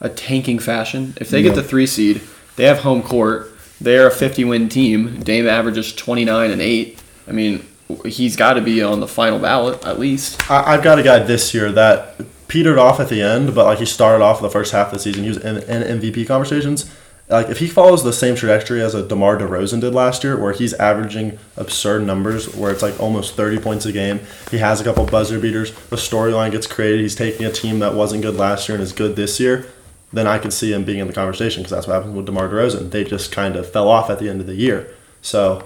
[0.00, 1.14] A tanking fashion.
[1.20, 2.22] If they get the three seed,
[2.56, 3.52] they have home court.
[3.80, 5.20] They're a 50 win team.
[5.20, 7.02] Dame averages 29 and eight.
[7.28, 7.66] I mean,
[8.04, 10.50] he's got to be on the final ballot at least.
[10.50, 13.78] I, I've got a guy this year that petered off at the end, but like
[13.78, 15.22] he started off the first half of the season.
[15.22, 16.90] He was in, in MVP conversations.
[17.30, 20.52] Like if he follows the same trajectory as a DeMar DeRozan did last year, where
[20.52, 24.20] he's averaging absurd numbers, where it's like almost thirty points a game.
[24.50, 25.72] He has a couple buzzer beaters.
[25.72, 27.00] The storyline gets created.
[27.00, 29.66] He's taking a team that wasn't good last year and is good this year.
[30.12, 32.48] Then I could see him being in the conversation because that's what happened with DeMar
[32.48, 32.90] DeRozan.
[32.90, 34.92] They just kind of fell off at the end of the year.
[35.22, 35.64] So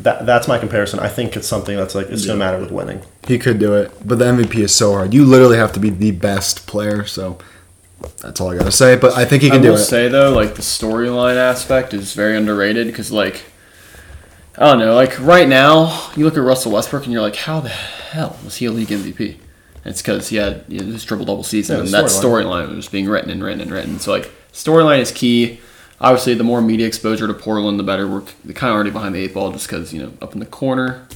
[0.00, 0.98] that that's my comparison.
[0.98, 3.02] I think it's something that's like it's gonna matter with winning.
[3.26, 5.14] He could do it, but the MVP is so hard.
[5.14, 7.04] You literally have to be the best player.
[7.04, 7.38] So
[8.20, 8.96] that's all I gotta say.
[8.96, 9.84] But I think he I can do will it.
[9.84, 13.42] say though, like the storyline aspect is very underrated because like
[14.56, 17.60] I don't know, like right now you look at Russell Westbrook and you're like, how
[17.60, 19.30] the hell was he a league MVP?
[19.84, 22.66] And it's because he had you know, this triple double season, Yeah, and that storyline.
[22.68, 23.98] storyline was being written and written and written.
[24.00, 25.60] So like storyline is key.
[26.00, 28.06] Obviously, the more media exposure to Portland, the better.
[28.08, 30.46] We're kind of already behind the eight ball just because you know up in the
[30.46, 31.06] corner.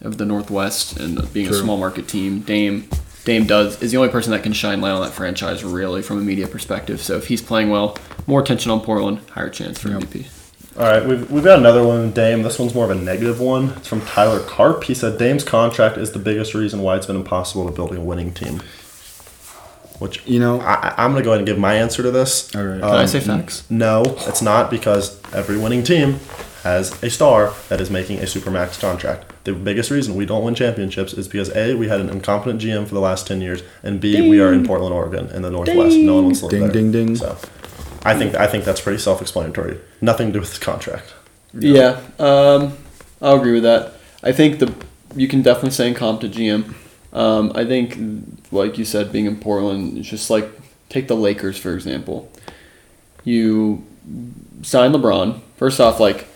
[0.00, 2.40] of the Northwest and being a small market team.
[2.40, 2.88] Dame
[3.24, 6.18] Dame does is the only person that can shine light on that franchise really from
[6.18, 7.00] a media perspective.
[7.00, 10.26] So if he's playing well, more attention on Portland, higher chance for MVP.
[10.76, 12.42] All right, we've, we've got another one with Dame.
[12.42, 13.70] This one's more of a negative one.
[13.76, 14.84] It's from Tyler Karp.
[14.84, 18.00] He said Dame's contract is the biggest reason why it's been impossible to build a
[18.00, 18.60] winning team.
[20.00, 22.10] Which You know, I, I- I'm going to go ahead and give my answer to
[22.10, 22.52] this.
[22.56, 22.74] All right.
[22.82, 23.64] Um, Can I say facts?
[23.70, 26.18] No, it's not because every winning team
[26.64, 29.30] has a star that is making a supermax contract.
[29.44, 32.86] The biggest reason we don't win championships is because A, we had an incompetent GM
[32.86, 35.96] for the last 10 years, and B, we are in Portland, Oregon, in the Northwest.
[35.96, 36.72] No one wants to live Ding, there.
[36.72, 37.16] ding, ding.
[37.16, 37.36] So
[38.02, 39.78] I think I think that's pretty self explanatory.
[40.00, 41.12] Nothing to do with the contract.
[41.52, 42.76] Yeah, um,
[43.22, 43.94] I'll agree with that.
[44.22, 44.74] I think the
[45.14, 46.74] you can definitely say incompetent GM.
[47.12, 47.96] Um, I think,
[48.50, 50.50] like you said, being in Portland, it's just like
[50.88, 52.30] take the Lakers for example.
[53.24, 53.84] You
[54.62, 55.40] sign LeBron.
[55.56, 56.26] First off, like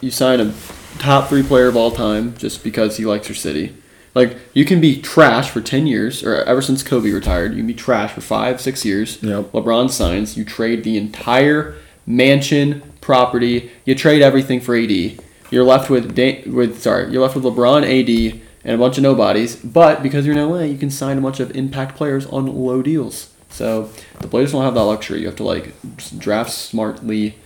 [0.00, 0.52] you sign a
[0.98, 3.74] top three player of all time just because he likes your city.
[4.14, 7.66] Like you can be trash for ten years, or ever since Kobe retired, you can
[7.66, 9.22] be trash for five, six years.
[9.22, 9.52] Yep.
[9.52, 11.74] LeBron signs, you trade the entire
[12.06, 15.20] mansion, property, you trade everything for AD.
[15.50, 19.02] You're left with da- with sorry, you're left with LeBron, AD, and a bunch of
[19.02, 19.56] nobodies.
[19.56, 22.82] But because you're in LA, you can sign a bunch of impact players on low
[22.82, 23.32] deals.
[23.50, 25.20] So the Blazers don't have that luxury.
[25.20, 25.74] You have to like
[26.18, 27.36] draft smartly,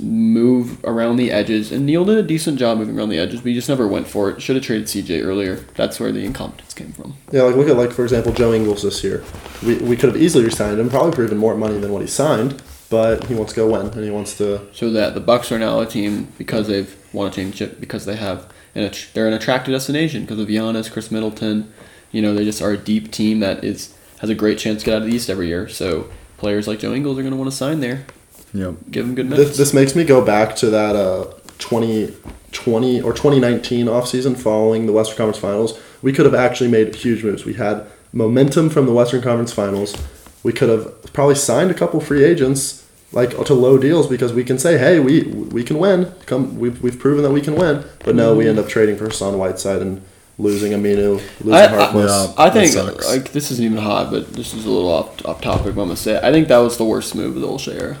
[0.00, 3.48] move around the edges, and Neil did a decent job moving around the edges, but
[3.48, 4.40] he just never went for it.
[4.42, 5.56] Should have traded CJ earlier.
[5.76, 7.14] That's where the incompetence came from.
[7.30, 9.24] Yeah, like look at like for example Joe Ingles this year.
[9.64, 12.08] We, we could have easily resigned him, probably for even more money than what he
[12.08, 14.66] signed, but he wants to go win and he wants to.
[14.72, 18.16] So that the Bucks are now a team because they've won a championship because they
[18.16, 21.72] have an att- they're an attractive destination because of Giannis, Khris Middleton.
[22.10, 24.86] You know they just are a deep team that is has a great chance to
[24.86, 25.68] get out of the East every year.
[25.68, 28.06] So players like Joe Ingles are going to want to sign there.
[28.54, 28.74] Yep.
[28.90, 29.50] Give them good minutes.
[29.50, 31.24] This, this makes me go back to that uh,
[31.58, 35.78] 2020 or 2019 offseason following the Western Conference Finals.
[36.02, 37.44] We could have actually made huge moves.
[37.44, 39.96] We had momentum from the Western Conference Finals.
[40.42, 44.44] We could have probably signed a couple free agents like to low deals because we
[44.44, 46.12] can say, hey, we we can win.
[46.26, 47.84] Come, we've, we've proven that we can win.
[48.04, 50.02] But no, we end up trading for Hassan Whiteside and
[50.38, 52.28] losing Aminu, losing I- I- Harkless.
[52.28, 52.44] Yeah.
[52.44, 55.74] I think like this isn't even hot, but this is a little off, off topic.
[55.74, 56.18] But I'm gonna say.
[56.22, 57.98] I think that was the worst move of the Olshey era.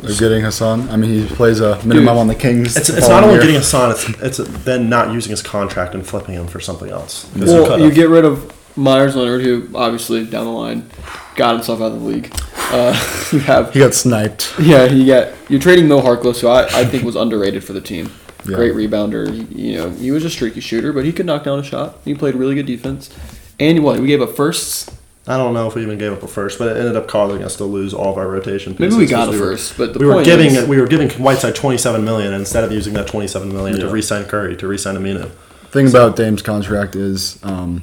[0.00, 0.88] They're getting Hassan.
[0.90, 2.76] I mean, he plays a minimum Dude, on the Kings.
[2.76, 3.42] It's, it's not only year.
[3.42, 7.28] getting Hassan, it's, it's then not using his contract and flipping him for something else.
[7.34, 10.88] Well, you get rid of Meyers Leonard, who obviously down the line
[11.34, 12.32] got himself out of the league.
[12.56, 12.92] Uh,
[13.32, 14.54] you have He got sniped.
[14.60, 17.80] Yeah, you get you're trading Mo Harkless, who I, I think was underrated for the
[17.80, 18.10] team.
[18.46, 18.56] Yeah.
[18.56, 19.28] Great rebounder.
[19.32, 21.98] He- You know, he was a streaky shooter, but he could knock down a shot.
[22.04, 23.10] He played really good defense.
[23.58, 23.98] And what?
[23.98, 24.88] We gave up firsts.
[25.28, 27.44] I don't know if we even gave up a first, but it ended up causing
[27.44, 28.74] us to lose all of our rotation.
[28.78, 30.86] Maybe we got a because were- first, but the we were giving is- we were
[30.86, 33.92] giving Whiteside twenty seven million instead of using that twenty seven million to Yeah.
[33.92, 35.28] re-sign Curry to re-sign Aminu.
[35.70, 37.82] Thing about Dame's contract is, um,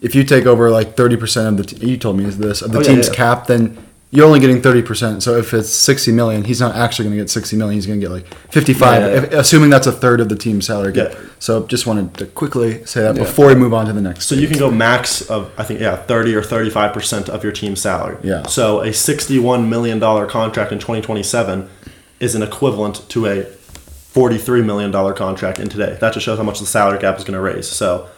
[0.00, 2.62] if you take over like thirty percent of the, t- you told me is this
[2.62, 3.14] of the Oh, yeah, team's yeah.
[3.14, 3.76] cap, then
[4.10, 5.22] you're only getting thirty percent.
[5.22, 7.74] So if it's sixty million, he's not actually going to get sixty million.
[7.74, 10.36] He's going to get like fifty-five, Yeah, yeah, if- assuming that's a third of the
[10.36, 11.12] team's salary cap.
[11.12, 11.20] Yeah.
[11.38, 13.22] So just wanted to quickly say that Yeah.
[13.24, 14.26] before we move on to the next.
[14.26, 17.42] So you can go max of I think yeah thirty or thirty five percent of
[17.44, 18.16] your team's salary.
[18.22, 18.44] Yeah.
[18.46, 21.68] So a sixty one million dollar contract in twenty twenty seven
[22.18, 25.98] is an equivalent to a forty three million dollar contract in today.
[26.00, 27.68] That just shows how much the salary cap is going to raise.
[27.68, 28.08] So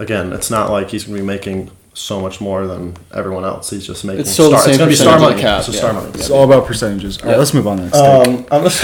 [0.00, 3.70] again, it's not like he's going to be making so much more than everyone else.
[3.70, 5.42] He's just making It's still the same it's going to be star percentage of money.
[5.42, 5.78] cap, It's yeah.
[5.80, 6.10] star money.
[6.14, 7.16] It's all about percentages.
[7.18, 7.38] All right, Yeah.
[7.38, 7.96] let's move on to next.
[7.96, 8.82] Um, I'm just,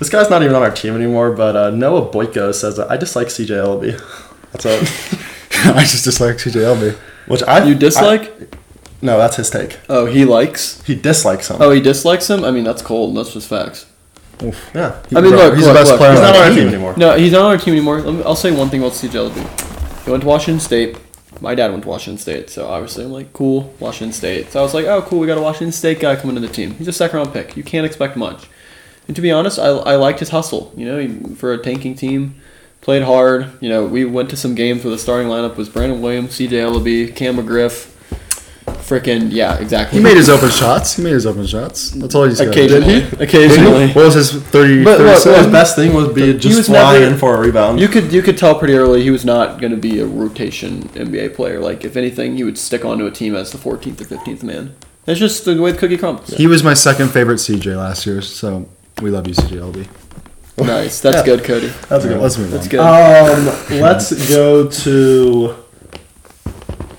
[0.00, 3.28] this guy's not even on our team anymore, but uh, Noah Boyko says I dislike
[3.28, 3.92] CJ Elleby.
[4.52, 4.78] That's a,
[5.76, 6.94] I just dislike CJLB.
[7.28, 8.22] which I You dislike?
[8.22, 8.46] I-
[9.02, 9.78] no, that's his take.
[9.88, 10.82] oh, he likes.
[10.82, 11.56] He dislikes him.
[11.60, 12.44] Oh, he dislikes him.
[12.44, 13.16] I mean, that's cold.
[13.16, 13.86] That's just facts.
[14.42, 15.00] yeah.
[15.16, 15.98] I mean, Bro, look, he's look, the best look.
[15.98, 16.58] player He's not on our our team.
[16.58, 16.94] team anymore.
[16.98, 18.00] No, he's not on our team anymore.
[18.02, 20.04] Let me, I'll say one thing about CJ Elleby.
[20.04, 20.98] He went to Washington State.
[21.40, 24.50] My dad went to Washington State, so obviously I'm like, cool, Washington State.
[24.50, 26.52] So I was like, oh, cool, we got a Washington State guy coming to the
[26.52, 26.72] team.
[26.74, 27.56] He's a second round pick.
[27.56, 28.46] You can't expect much.
[29.06, 30.72] And to be honest, I, I liked his hustle.
[30.76, 32.40] You know, he, for a tanking team,
[32.80, 33.50] played hard.
[33.60, 36.50] You know, we went to some games where the starting lineup was Brandon Williams, CJ
[36.50, 37.94] Elleby, Cam McGriff.
[38.90, 39.98] Freaking yeah, exactly.
[39.98, 40.96] He made his open shots.
[40.96, 41.90] He made his open shots.
[41.92, 42.48] That's all he's got.
[42.48, 43.00] occasionally.
[43.00, 43.24] Did he?
[43.24, 43.86] Occasionally.
[43.92, 44.82] What was his 30?
[44.84, 47.38] But 30 look, his best thing would be just was flying never- in for a
[47.40, 47.78] rebound.
[47.78, 50.82] You could you could tell pretty early he was not going to be a rotation
[50.94, 51.60] NBA player.
[51.60, 54.74] Like if anything, he would stick onto a team as the 14th or 15th man.
[55.04, 56.30] That's just the way the cookie crumbles.
[56.30, 58.68] He was my second favorite CJ last year, so
[59.00, 59.86] we love you, CJLB.
[60.58, 61.24] Nice, that's Yeah.
[61.36, 61.72] good, Cody.
[61.88, 62.22] That's a good one.
[62.22, 62.70] Let's move That's on.
[62.70, 62.80] good.
[62.80, 65.54] Um, let's go to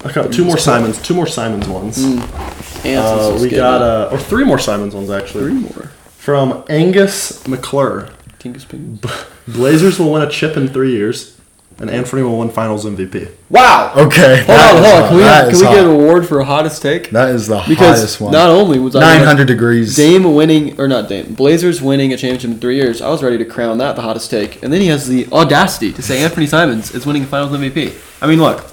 [0.05, 1.01] okay, two more Simons.
[1.01, 1.97] Two more Simons ones.
[2.03, 2.19] Mm.
[2.19, 3.57] Uh, Anson's we good.
[3.57, 5.43] got uh, or three more Simons ones actually.
[5.45, 5.91] three more.
[6.17, 8.09] From Angus McClure.
[8.39, 8.99] Tingus Ping.
[9.47, 11.37] Blazers will win a chip in three years.
[11.79, 13.29] and Anthony will win Finals MVP.
[13.49, 13.91] Wow.
[13.95, 14.37] Okay.
[14.37, 15.01] Hold that on, is hold on.
[15.01, 15.07] hot.
[15.09, 17.09] Can we, That can is we get an award for hottest take?
[17.11, 18.31] That is the Because hottest one.
[18.31, 19.95] not only was I 900 degrees.
[19.95, 23.37] Dame winning or not Dame Blazers winning a championship in three years, I was ready
[23.39, 26.45] to crown that the hottest take, and then he has the audacity to say Anthony
[26.47, 27.93] Simons is winning a Finals MVP.
[28.21, 28.63] I mean, look,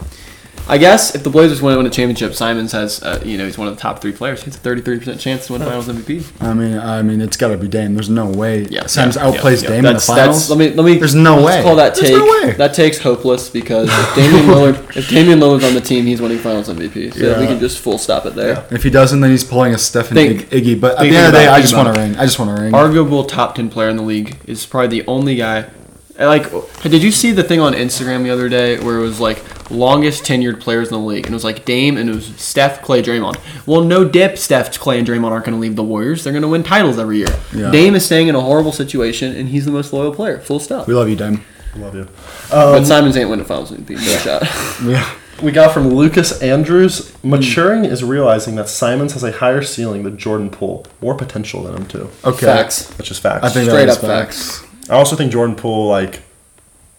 [0.68, 3.56] I guess if the Blazers win, win a championship, Simons has, uh, you know, he's
[3.56, 4.40] one of the top three players.
[4.40, 6.42] He has a 33 percent chance to win Finals MVP.
[6.42, 7.94] I mean, I mean, it's got to be Dame.
[7.94, 8.62] There's no way.
[8.64, 9.68] Yeah, Sims yeah, outplays yeah.
[9.70, 10.48] Dame in the That's- finals.
[10.48, 10.98] That's, let me let me.
[10.98, 11.62] There's no way.
[11.62, 12.18] Call that There's take.
[12.18, 12.52] no way.
[12.52, 16.38] That take's hopeless because if Damian Lillard, if Damian Lillard's on the team, he's winning
[16.38, 17.14] Finals MVP.
[17.14, 17.40] So Yeah.
[17.40, 18.66] we can just full stop it there.
[18.70, 20.78] if he doesn't, then he's pulling a Stephen Think- Iggy.
[20.80, 22.14] But at the end of the day, I just want to ring.
[22.16, 22.74] I just want to ring.
[22.74, 25.70] Arguable top ten player in the league is probably the only guy.
[26.18, 26.50] Like,
[26.82, 29.38] did you see the thing on Instagram the other day where it was like
[29.70, 32.82] longest tenured players in the league, and it was like Dame and it was Steph,
[32.82, 33.38] Clay, Draymond.
[33.66, 36.24] Well, no dip, Steph, Clay, and Draymond aren't going to leave the Warriors.
[36.24, 37.34] They're going to win titles every year.
[37.54, 37.70] Yeah.
[37.70, 40.38] Dame is staying in a horrible situation, and he's the most loyal player.
[40.38, 40.86] Full stop.
[40.86, 41.44] we love you, Dame.
[41.76, 42.08] Love you.
[42.50, 43.90] but um, Simons ain't winning Finals MVP.
[43.90, 44.42] No shot.
[44.88, 45.14] Yeah.
[45.42, 47.10] We got from Lucas Andrews.
[47.12, 47.30] Hmm.
[47.30, 51.76] Maturing is realizing that Simons has a higher ceiling than Jordan Poole, more potential than
[51.76, 52.10] him too.
[52.24, 52.46] Okay.
[52.46, 52.88] Facts.
[52.96, 53.44] That's just facts.
[53.44, 54.64] I think Straight that is up facts.
[54.90, 56.22] I also think Jordan Poole like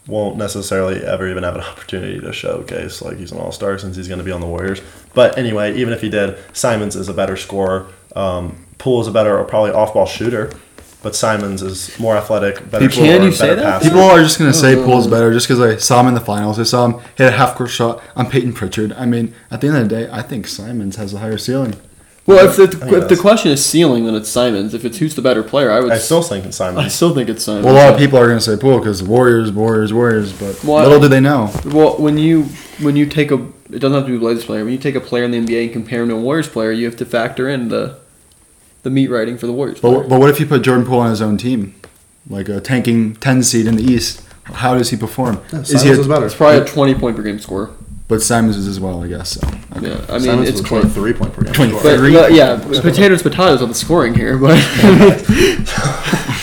[0.10, 3.96] won't necessarily ever even have an opportunity to showcase like he's an all star since
[3.96, 4.82] he's going to be on the Warriors.
[5.14, 7.88] But anyway, even if he did, Simons is a better scorer.
[8.16, 10.52] Um, Poole is a better, or probably off ball shooter,
[11.04, 13.64] but Simons is more athletic, better People- scorer, Can you better say that?
[13.64, 13.90] passer.
[13.90, 16.60] People are just gonna say Poole's better just because I saw him in the finals.
[16.60, 18.94] I saw him hit a half court shot on Payton Pritchard.
[18.94, 21.76] I mean, at the end of the day, I think Simons has a higher ceiling.
[22.30, 24.74] Well, if the, if the question is ceiling, then it's Simons.
[24.74, 25.92] If it's who's the better player, I would.
[25.92, 26.86] I still think it's Simons.
[26.86, 27.66] I still think it's Simons.
[27.66, 30.78] Well, a lot of people are gonna say Poole because Warriors, Warriors, Warriors, but Well,
[30.78, 31.52] I- little do they know.
[31.66, 32.44] Well, when you
[32.82, 33.36] when you take a
[33.72, 34.64] it doesn't have to be a Blazers player.
[34.64, 36.72] When you take a player in the NBA and compare him to a Warriors player,
[36.72, 37.98] you have to factor in the
[38.84, 39.80] the meat writing for the Warriors.
[39.80, 40.00] player.
[40.02, 41.76] But, but what if you put Jordan Poole on his own team,
[42.30, 44.22] like a tanking ten seed in the East?
[44.44, 45.42] How does he perform?
[45.54, 45.92] Yeah, is he?
[45.92, 46.26] A, better.
[46.26, 47.72] it's probably a twenty point per game score.
[48.10, 49.30] But Simons is as well, I guess.
[49.40, 49.88] So okay.
[49.88, 50.82] Yeah, I mean Simons it's close.
[50.94, 51.54] 23 point per game.
[51.54, 51.80] 23.
[51.80, 51.94] scorer.
[51.94, 52.38] But, Three.
[52.38, 54.60] yeah, potatoes, potatoes on the scoring here, but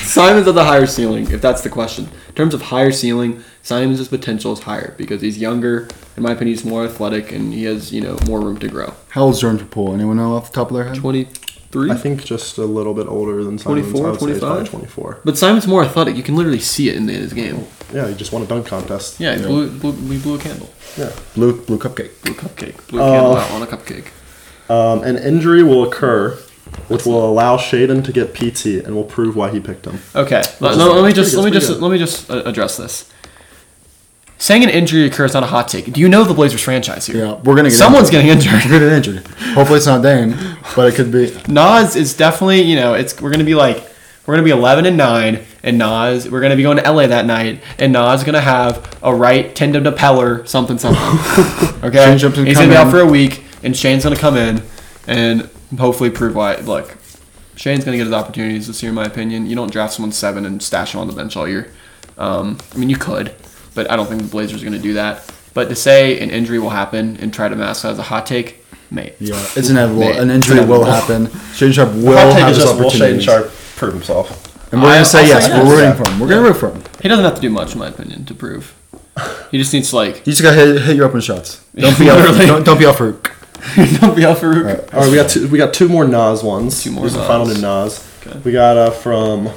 [0.06, 2.08] Simons has a higher ceiling, if that's the question.
[2.28, 5.88] In terms of higher ceiling, Simons' potential is higher because he's younger.
[6.16, 8.94] In my opinion, he's more athletic and he has you know more room to grow.
[9.08, 9.92] How old's Jordan Poole?
[9.92, 10.94] Anyone know off the top of their head?
[10.96, 11.28] Twenty
[11.76, 11.90] three.
[11.90, 13.90] I think just a little bit older than Simons.
[13.90, 14.70] 24, I would say he's probably 25?
[14.70, 15.20] 24.
[15.24, 16.16] But Simon's more athletic.
[16.16, 17.66] You can literally see it in his game.
[17.92, 19.20] Yeah, he just won a dunk contest.
[19.20, 20.70] Yeah, he Blew, blew, we blew a candle.
[20.96, 21.12] Yeah.
[21.34, 22.12] Blue blue cupcake.
[22.22, 22.76] Blue cupcake.
[22.88, 23.36] Blue candle Oh.
[23.36, 24.06] out on a cupcake.
[24.68, 26.32] Um, an injury will occur,
[26.88, 30.00] which will allow Shaedon to get PT and will prove why he picked him.
[30.14, 32.42] Okay, let, is- let- me just let me good, just pretty let me just uh,
[32.46, 33.10] address this.
[34.38, 35.90] Saying an injury occurs not a hot take.
[35.92, 37.24] Do you know the Blazers franchise here?
[37.24, 38.24] Yeah, we're gonna get Someone's injured.
[38.26, 38.70] getting injured.
[38.70, 39.26] We're gonna get injured.
[39.54, 40.34] Hopefully it's not Dame,
[40.76, 41.34] but it could be.
[41.48, 43.82] Nas is definitely you know it's we're gonna be like
[44.26, 47.24] we're gonna be 11 and 9 and Nas we're gonna be going to LA that
[47.26, 51.02] night and Nas is gonna have a right tendon to peller something something.
[51.84, 52.90] Okay, Shane he's gonna be out in.
[52.90, 54.62] for a week and Shane's gonna come in
[55.06, 56.56] and hopefully prove why.
[56.56, 56.96] Look,
[57.54, 59.46] Shane's gonna get his opportunities this year, in my opinion.
[59.46, 61.70] You don't draft someone seven and stash him on the bench all year.
[62.18, 63.34] Um, I mean, you could,
[63.76, 65.30] but I don't think the Blazers are gonna do that.
[65.54, 68.26] But to say an injury will happen and try to mask that as a hot
[68.26, 69.14] take, mate.
[69.20, 70.00] Yeah, it's inevitable.
[70.00, 71.30] Mate, An it's injury will happen.
[71.54, 73.24] Shane Sharpe will Hot take have is his just will Shaedon opportunities.
[73.24, 74.72] Sharpe prove himself.
[74.72, 75.46] And we're gonna say I'll yes.
[75.46, 75.94] say We're rooting Yeah.
[76.04, 76.18] for him.
[76.20, 76.82] We're gonna root for him.
[77.00, 78.74] He doesn't have to do much, in my opinion, to prove.
[79.50, 81.64] He just needs to like You just gotta hit, hit your open shots.
[81.74, 82.18] Don't be out.
[82.18, 82.46] Literally.
[82.52, 83.12] Don't, don't be out for.
[84.00, 84.92] don't be out for Rook.
[84.94, 86.82] All right, we got two, we got two more Nas ones.
[86.82, 87.26] Two more These are Nas.
[87.26, 88.12] the final new Nas.
[88.26, 88.38] Okay.
[88.44, 89.48] We got uh, from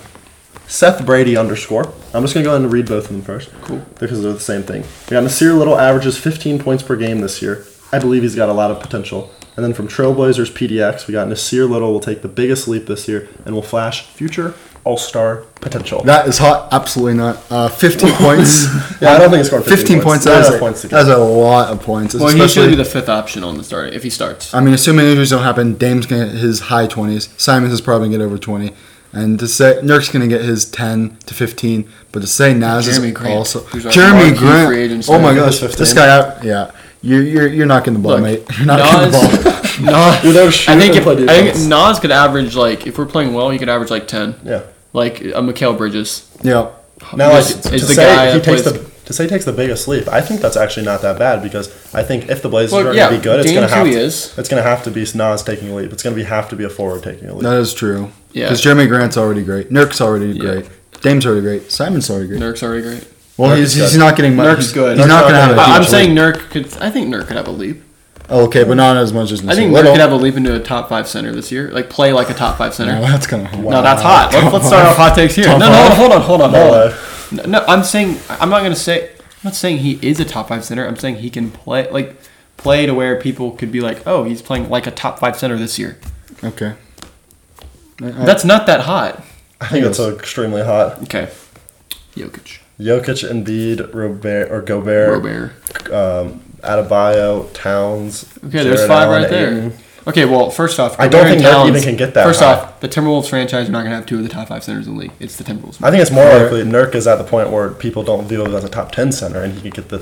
[0.69, 1.91] Seth Brady underscore.
[2.13, 3.49] I'm just gonna go ahead and read both of them first.
[3.63, 3.81] Cool.
[3.99, 4.83] Because they're the same thing.
[5.09, 7.65] We got Nasir Little averages 15 points per game this year.
[7.91, 9.31] I believe he's got a lot of potential.
[9.55, 13.07] And then from Trailblazers PDX, we got Nasir Little will take the biggest leap this
[13.07, 14.53] year and will flash future
[14.83, 16.03] All Star potential.
[16.03, 16.69] That is hot.
[16.71, 17.43] Absolutely not.
[17.49, 18.65] Uh, 15 points.
[19.01, 20.25] yeah, I don't think he scored 15, 15 points.
[20.25, 22.13] Not That is, enough a, points that's a lot of points.
[22.13, 24.53] Well, he should be the fifth option on the start if he starts.
[24.53, 27.29] I mean, assuming injuries don't happen, Dame's gonna get his high 20s.
[27.39, 28.71] Simons is probably gonna get over 20.
[29.11, 33.05] And to say Nurk's gonna get his 10 to 15, but to say Naz Jerami
[33.07, 35.09] is Grant, also who's our Jerami marquee Grant.
[35.09, 36.43] oh my gosh, this guy out.
[36.43, 38.43] Yeah, you're you're, you're not getting the ball, Look, mate.
[38.57, 39.53] You're not getting the ball.
[39.63, 41.67] Nas, Nas, You're there to shoot I think if, I think.
[41.69, 44.63] Nas could average like if we're playing well, he could average like ten, Yeah.
[44.93, 46.29] like a Mikal Bridges.
[46.43, 46.69] yeah,
[47.15, 49.29] Now, like, Is- to is the say guy he takes plays- the to say he
[49.29, 52.43] takes the biggest leap, I think that's actually not that bad because I think if
[52.43, 54.37] the Blazers Well, are yeah, going to be good, it's going to have to, is.
[54.37, 55.91] it's going to have to be Nas taking a leap.
[55.91, 57.41] It's going to be have to be a forward taking a leap.
[57.41, 58.11] that is true.
[58.31, 58.45] Yeah.
[58.45, 59.69] because Jerami Grant's already great.
[59.71, 60.41] Nurk's already Yeah.
[60.41, 60.69] great.
[61.01, 61.71] Dame's already great.
[61.71, 62.39] Simon's already great.
[62.41, 63.07] Nurk's already great.
[63.37, 64.57] well, Nurk he's, he's not getting much.
[64.59, 64.97] Nurk's good.
[64.97, 65.89] He's Nurk's not not gonna have a gonna- huge I, I'm leap.
[65.89, 66.77] saying Nurk could.
[66.81, 67.83] I think Nurk could have a leap.
[68.31, 70.53] Oh, okay, but not as much as I think Nurk could have a leap into
[70.55, 71.71] a top five center this year.
[71.71, 72.93] Like play like a top five center.
[72.93, 74.31] No, that's kind of No, that's hot.
[74.33, 75.45] Let's, let's start off hot takes here.
[75.47, 75.97] No, Top no, five?
[75.97, 76.93] hold on, hold on, hold on.
[77.31, 79.09] No, no, I'm saying I'm not gonna say.
[79.09, 79.15] I'm
[79.45, 80.85] not saying he is a top five center.
[80.87, 82.15] I'm saying he can play like
[82.57, 85.55] play to where people could be like, oh, he's playing like a top five center
[85.55, 85.97] this year.
[86.43, 86.73] Okay.
[88.01, 89.23] I- I- That's not that hot.
[89.61, 91.01] I think it's extremely hot.
[91.03, 91.27] Okay.
[92.15, 92.59] Jokic.
[92.79, 95.51] Jokic, Embiid, Robert or Gobert, Robert.
[95.93, 98.25] um, Adebayo, Towns.
[98.45, 99.47] Okay, there's Jarrett five Allen, right there.
[99.51, 99.73] Ayton.
[100.07, 102.39] Okay, well, first off, I don't Gobert think and Nurk even can get that First
[102.39, 102.53] high.
[102.53, 104.87] off, the Timberwolves franchise are not going to have two of the top five centers
[104.87, 105.11] in the league.
[105.19, 105.83] It's the Timberwolves.
[105.83, 108.55] I think it's more likely Nurk is at the point where people don't view him
[108.55, 109.99] as a top ten center, and he could get the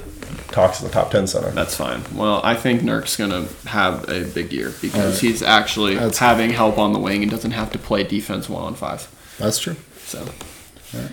[0.48, 1.50] talks as a top ten center.
[1.52, 2.04] That's fine.
[2.16, 6.52] Well, I think Nurk's going to have a big year because he's actually That's- having
[6.52, 9.08] help on the wing and doesn't have to play defense one on five.
[9.38, 9.76] That's true.
[10.06, 10.28] So,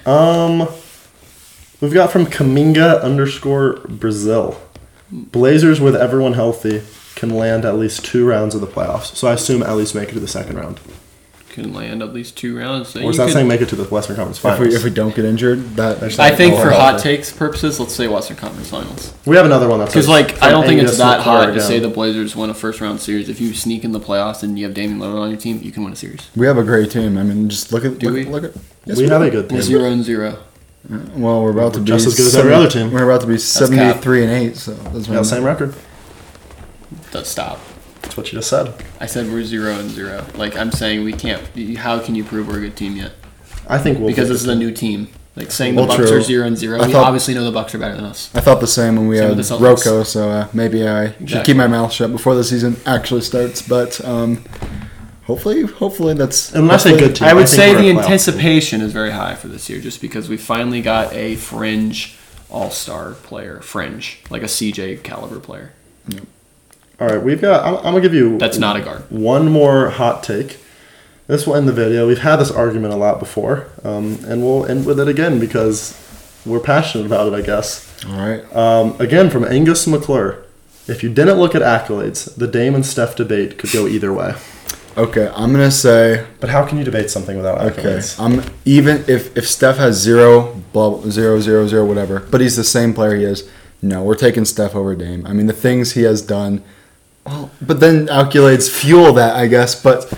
[0.06, 0.68] Um,
[1.80, 4.60] we've got from Kaminga underscore Brazil.
[5.10, 6.82] Blazers with everyone healthy
[7.16, 9.14] can land at least two rounds of the playoffs.
[9.16, 10.80] So I assume at least make it to the second round.
[11.54, 12.90] Can land at least two rounds.
[12.90, 14.68] So Or is that could- saying make it to the Western Conference If Finals?
[14.68, 17.94] we, if we don't get injured, that There's I think for hot takes purposes, let's
[17.94, 19.14] say Western Conference Finals.
[19.24, 21.60] we have another one that's Because like I don't think it's that hard hot to
[21.62, 23.28] say the Blazers win a first round series.
[23.28, 25.72] If you sneak in the playoffs and you have Damian Lillard on your team, you
[25.72, 26.28] can win a series.
[26.36, 27.16] we have a great team.
[27.16, 28.24] I mean, just look at Do look, we?
[28.24, 28.52] look at.
[28.84, 29.62] Yes, we have a good team.
[29.62, 30.38] zero and zero.
[30.92, 32.92] Uh, well, we're about to be just as good as every other team.
[32.92, 34.56] We're about to be seventy-three and eight.
[34.56, 35.74] So that's Yeah, same record.
[37.14, 37.58] Let's stop.
[38.14, 38.72] That's what you just said.
[39.00, 40.24] I said we're zero and zero.
[40.36, 41.42] Like I'm saying, we can't.
[41.76, 43.10] How can you prove we're a good team yet?
[43.68, 45.08] I think we'll Because this is a new team.
[45.34, 46.18] Like saying Well, the Bucks true.
[46.18, 46.80] are zero and zero.
[46.80, 48.30] I we thought- obviously know the Bucks are better than us.
[48.32, 50.06] I thought the same when we Same had with the Celtics.
[50.06, 53.60] So uh, maybe I should keep my mouth shut before the season actually starts.
[53.62, 54.44] But um,
[55.24, 56.54] hopefully, hopefully that's.
[56.54, 57.98] And when I good team, I would think say the a playoff team.
[57.98, 62.16] anticipation is very high for this year, just because we finally got a fringe
[62.48, 65.72] All Star player, fringe like a CJ caliber player.
[67.00, 67.64] All right, we've got.
[67.64, 68.38] I'm, I'm gonna give you.
[68.38, 69.02] That's not a guard.
[69.10, 70.58] One more hot take.
[71.26, 72.06] This will end the video.
[72.06, 75.98] We've had this argument a lot before, um, and we'll end with it again because
[76.46, 77.36] we're passionate about it.
[77.36, 78.04] I guess.
[78.06, 78.56] All right.
[78.56, 80.40] Um, again, from Angus McClure.
[80.86, 84.34] If you didn't look at accolades, the Dame and Steph debate could go either way.
[84.98, 87.78] Okay, I'm gonna say But how can you debate something without accolades?
[87.78, 87.82] okay.
[87.82, 88.20] accolades?
[88.20, 92.64] I'm even if if Steph has zero, blah, zero, zero, zero, whatever, but he's the
[92.64, 93.48] same player he is.
[93.82, 95.26] No, we're taking Steph over Dame.
[95.26, 96.62] I mean, the things he has done.
[97.26, 99.80] Well, but then accolades fuel that, I guess.
[99.80, 100.12] But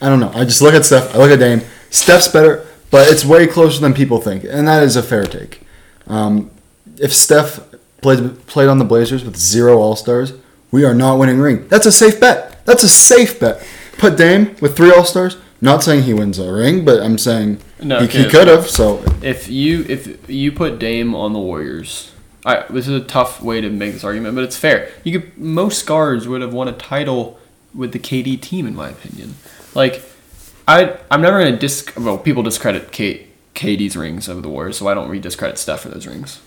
[0.00, 0.30] I don't know.
[0.34, 1.14] I just look at Steph.
[1.14, 1.60] I look at Dame.
[1.90, 5.60] Steph's better, but it's way closer than people think, and that is a fair take.
[6.06, 6.50] Um,
[6.98, 7.60] if Steph
[8.00, 10.32] played played on the Blazers with zero All Stars,
[10.70, 11.68] we are not winning ring.
[11.68, 12.64] That's a safe bet.
[12.64, 13.62] That's a safe bet.
[13.98, 15.36] Put Dame with three All Stars.
[15.60, 18.24] Not saying he wins a ring, but I'm saying No, he, okay.
[18.24, 18.68] he could have.
[18.68, 22.11] So If you if you put Dame on the Warriors,
[22.44, 24.90] I, this is a tough way to make this argument, but it's fair.
[25.04, 27.38] You could most guards would have won a title
[27.74, 29.34] with the KD team, in my opinion.
[29.74, 30.02] Like,
[30.66, 34.88] I I'm never gonna dis well people discredit K, KD's rings over the Warriors, so
[34.88, 36.40] I don't really discredit Steph for those rings.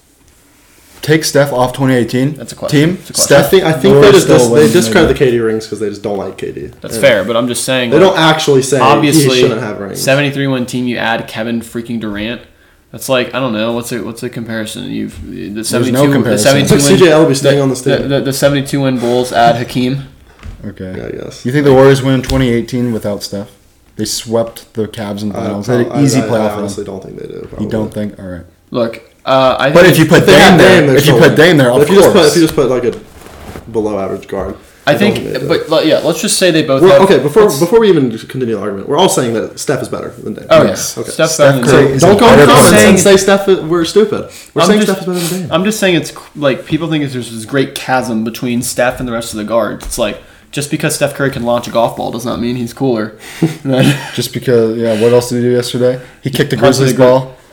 [1.02, 2.34] take Steph off 2018.
[2.34, 2.80] That's a question.
[2.90, 3.36] Team It's a question.
[3.36, 3.52] I Steph.
[3.52, 5.38] think I think they just dis- they discredit the maybe.
[5.38, 6.72] KD rings because they just don't like KD.
[6.82, 9.62] That's And fair, but I'm just saying They like, don't actually say obviously he shouldn't
[9.62, 10.02] have rings.
[10.02, 12.42] 73 win team you add Kevin freaking Durant.
[12.96, 14.86] That's like I don't know what's a what's a comparison.
[14.86, 15.22] You've
[15.54, 16.66] the 72 no the comparison.
[16.66, 19.34] 72 It's like win, CJ Elleby staying on the the, the, the 72 win Bulls
[19.34, 20.08] add Hakeem.
[20.64, 20.96] Okay.
[20.98, 21.46] Yeah, I guess.
[21.46, 23.52] You think the Warriors win in 2018 without Steph?
[23.98, 25.68] They swept the Cavs in the finals.
[25.68, 26.60] They had an easy I- I playoff run.
[26.60, 27.50] honestly don't think they do.
[27.60, 28.18] You don't think?
[28.18, 28.46] All right.
[28.72, 31.18] Look, uh, I But if you put If they have Dame there, Dame, if you
[31.18, 31.36] put.
[31.36, 32.98] Dame there, But of if you just put if you just put like a
[33.72, 34.56] below average guard,
[34.88, 35.48] I think, they do.
[35.48, 36.82] but like, yeah, let's just say they both.
[36.84, 39.60] We're, have, okay, before let's- before we even continue the argument, we're all saying that
[39.60, 40.46] Steph is better than Dame.
[40.50, 40.94] Oh Yes.
[40.96, 41.12] yeah, Okay.
[41.12, 41.94] Steph Steph better than Curry Dame.
[41.96, 43.04] is Don't go in the better comments than and Dame.
[43.04, 43.48] say Steph.
[43.48, 44.30] We're stupid.
[44.54, 45.52] We're I'm saying just- Steph is better than Dame.
[45.52, 49.14] I'm just saying it's like people think there's this great chasm between Steph and the
[49.14, 49.86] rest of the guards.
[49.86, 50.22] It's like
[50.52, 53.18] just because Steph Curry can launch a golf ball does not mean he's cooler.
[54.14, 55.02] Just because, yeah.
[55.02, 56.00] What else did he do yesterday?
[56.22, 56.98] He kicked the Parts of Grizzlies the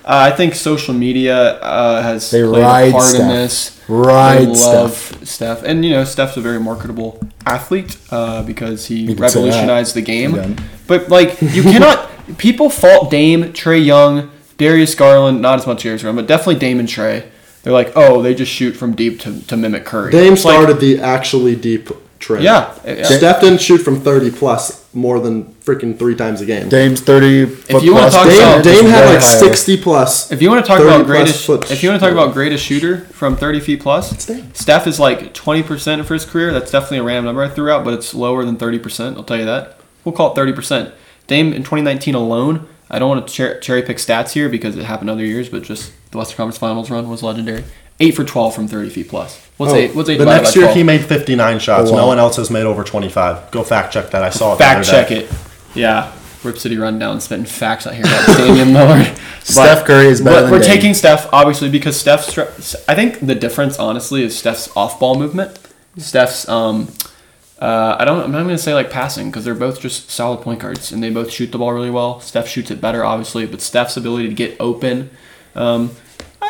[0.03, 0.17] gr- ball.
[0.19, 3.81] I think social media uh, has They played a part in this.
[3.89, 5.63] Ride they love Steph.
[5.65, 9.35] and you know Steph's a very marketable athlete uh, because he You can say that.
[9.35, 10.35] revolutionized the game.
[10.35, 10.59] Again.
[10.87, 16.03] But like you cannot, people fault Dame, Trae Young, Darius Garland, not as much Darius
[16.03, 17.27] Garland, but definitely Dame and Trae.
[17.63, 20.11] They're like, oh, they just shoot from deep to, to mimic Curry.
[20.11, 21.91] Dame It's like- started the actually deep
[22.23, 22.43] trend.
[22.45, 23.05] Yeah, yeah.
[23.05, 26.69] Steph didn't shoot from 30 plus more than freaking three times a game.
[26.69, 29.39] Dame's 30 foot you wanna talk Dame, about- Dame had like higher.
[29.39, 30.31] 60 plus.
[30.33, 32.23] If you want to talk about greatest, foot if you want to talk shooter.
[32.23, 34.51] about greatest shooter from 30 feet plus, Dame.
[34.55, 36.53] Steph is like 20% for his career.
[36.53, 39.17] That's definitely a random number I threw out, but it's lower than 30%.
[39.17, 39.79] I'll tell you that.
[40.05, 40.93] We'll call it 30%.
[41.27, 42.67] Dame in 2019 alone.
[42.91, 45.93] I don't want to cherry pick stats here because it happened other years, but just
[46.11, 47.65] the Western Conference Finals run was legendary.
[48.03, 49.39] Eight for 12 from 30 feet plus.
[49.57, 49.95] What's Oh, eight?
[49.95, 50.77] What's eight the next by year 12?
[50.77, 51.89] he made 59 shots.
[51.89, 51.99] A lot.
[52.01, 53.51] No one else has made over 25.
[53.53, 54.23] Go fact check that.
[54.23, 54.57] I saw it.
[54.59, 55.25] the Fact other check day.
[55.25, 55.31] it.
[55.75, 56.13] Yeah.
[56.43, 59.17] Rip City Rundown, spitting facts out here about Damian Lillard.
[59.45, 60.69] Steph Curry is better but than we're Dame.
[60.75, 62.37] taking Steph obviously because Steph's.
[62.89, 65.57] I think the difference honestly is Steph's off-ball movement.
[65.99, 66.49] Steph's.
[66.49, 66.89] Um,
[67.61, 68.21] uh, I don't.
[68.25, 71.01] I'm not going to say like passing because they're both just solid point guards and
[71.01, 72.19] they both shoot the ball really well.
[72.21, 75.11] Steph shoots it better, obviously, but Steph's ability to get open.
[75.55, 75.91] Um,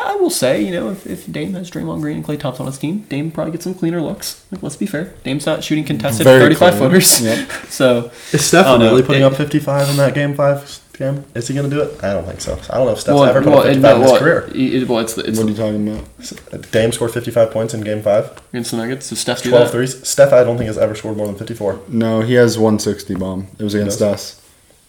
[0.03, 2.65] I I will say, you know, if, if Dame has Draymond Green and Klay Thompson
[2.65, 4.45] on his team, Dame probably gets some cleaner looks.
[4.51, 5.13] Like, let's be fair.
[5.23, 6.79] Dame's not shooting contested Very 35 clear.
[6.89, 7.21] footers.
[7.21, 7.49] Yep.
[7.69, 8.89] So, Is Steph I don't know.
[8.91, 11.25] really putting It- up 55 in that game five game?
[11.33, 12.03] Is he going to do it?
[12.03, 12.53] I don't think so.
[12.69, 14.19] I don't know if Steph's well, ever put well, up it- 55 in his well,
[14.19, 14.49] career.
[14.53, 16.71] it- well, it's, it's What are you talking about?
[16.71, 19.07] Dame scored 55 points in game five, against the Nuggets.
[19.07, 19.71] So Steph do 12 that.
[19.71, 20.07] threes.
[20.07, 21.79] Steph, I don't think has ever scored more than 54.
[21.87, 23.47] No, he has 160 bomb.
[23.57, 24.39] It was against us.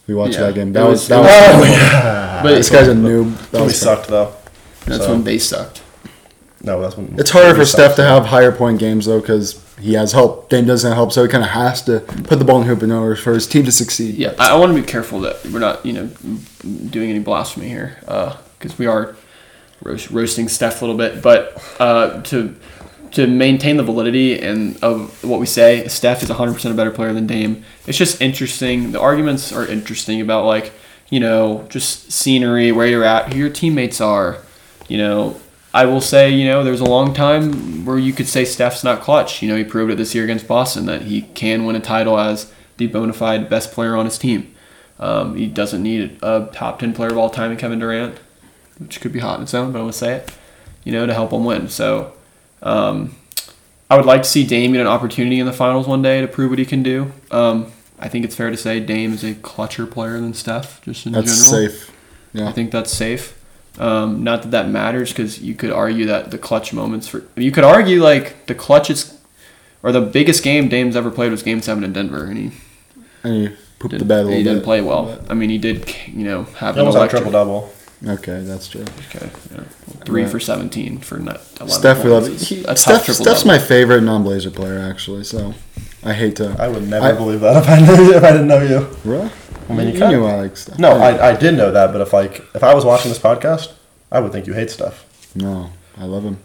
[0.07, 0.41] We watched Yeah.
[0.47, 0.69] that game.
[0.69, 1.61] It That was, was- that it was.
[1.61, 2.41] was- yeah.
[2.43, 3.35] But this guy's a noob.
[3.49, 4.31] That When we sucked, though.
[4.85, 5.81] That's So- when they sucked.
[6.63, 7.13] No, that's when.
[7.19, 7.97] It's harder for Steph sucked.
[7.97, 10.49] to have higher point games though because he has help.
[10.49, 12.81] Dame doesn't have help, so he kind of has to put the ball in hoop
[12.81, 14.15] in order for his team to succeed.
[14.15, 16.09] Yeah, I, I want to be careful that we're not, you know,
[16.89, 17.97] doing any blasphemy here,
[18.57, 19.15] because we are
[19.83, 21.21] roast, roasting Steph a little bit.
[21.21, 22.55] But uh, to
[23.11, 27.13] to maintain the validity and of what we say, Steph is 100% a better player
[27.13, 27.63] than Dame.
[27.85, 28.91] It's just interesting.
[28.91, 30.73] The arguments are interesting about like,
[31.09, 34.39] you know, just scenery, where you're at, who your teammates are.
[34.87, 35.39] You know,
[35.73, 39.01] I will say, you know, there's a long time where you could say Steph's not
[39.01, 39.41] clutch.
[39.41, 42.17] You know, he proved it this year against Boston that he can win a title
[42.19, 44.53] as the bona fide best player on his team.
[44.99, 48.17] Um, he doesn't need a top 10 player of all time in Kevin Durant,
[48.77, 50.31] which could be hot in its own, but I'm going to say it,
[50.83, 51.67] you know, to help him win.
[51.67, 52.13] So
[52.63, 53.15] um,
[53.89, 56.27] I would like to see Dame get an opportunity in the finals one day to
[56.27, 57.11] prove what he can do.
[57.31, 61.05] Um, I think it's fair to say Dame is a clutcher player than Steph, just
[61.05, 61.69] in That's general.
[61.69, 61.91] safe.
[62.33, 62.47] Yeah.
[62.47, 63.37] I think that's safe.
[63.77, 67.51] Um, not that that matters because you could argue that the clutch moments for you
[67.51, 69.15] could argue like the clutchest
[69.83, 72.51] or the biggest game Dame's ever played was Game Seven in Denver, and he
[73.23, 73.49] And you
[73.79, 74.49] pooped did, the bed a little he bit.
[74.49, 75.19] didn't play well.
[75.29, 77.73] I mean, he did you know have He an almost had a electric triple double.
[78.07, 78.85] Okay, that's true.
[79.09, 79.63] okay, yeah,
[80.05, 80.31] three Right.
[80.31, 82.47] for seventeen for not 11 Steph, we love points.
[82.49, 83.47] he, A tough Steph triple Steph's double.
[83.47, 85.23] my favorite non-Blazer player actually.
[85.23, 85.53] So
[86.03, 86.55] I hate to.
[86.59, 88.87] I would never I- believe that if I knew if I didn't know you.
[89.03, 89.29] Really?
[89.69, 90.77] I mean, you you, kinda- knew I like Steph.
[90.79, 93.71] No, I, I did know that, but if like if I was watching this podcast,
[94.11, 95.05] I would think you hate stuff.
[95.35, 96.37] no, I love him.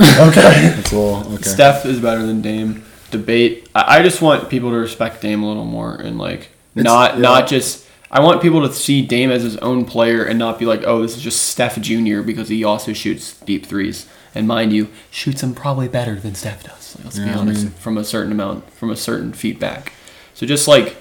[0.00, 0.74] Okay.
[0.78, 1.42] It's a okay.
[1.42, 2.84] Steph is better than Dame.
[3.10, 3.68] Debate.
[3.74, 7.14] I, I just want people to respect Dame a little more and like It's- not
[7.14, 7.20] yeah.
[7.20, 7.86] not just.
[8.10, 11.00] I want people to see Dame as his own player and not be like, oh,
[11.00, 12.20] this is just Steph Jr.
[12.20, 14.06] because he also shoots deep threes.
[14.34, 16.98] And mind you, shoots them probably better than Steph does.
[17.02, 17.62] Let's be Yeah, I honest.
[17.64, 19.92] mean- from a certain amount, from a certain feedback.
[20.34, 20.96] So just like,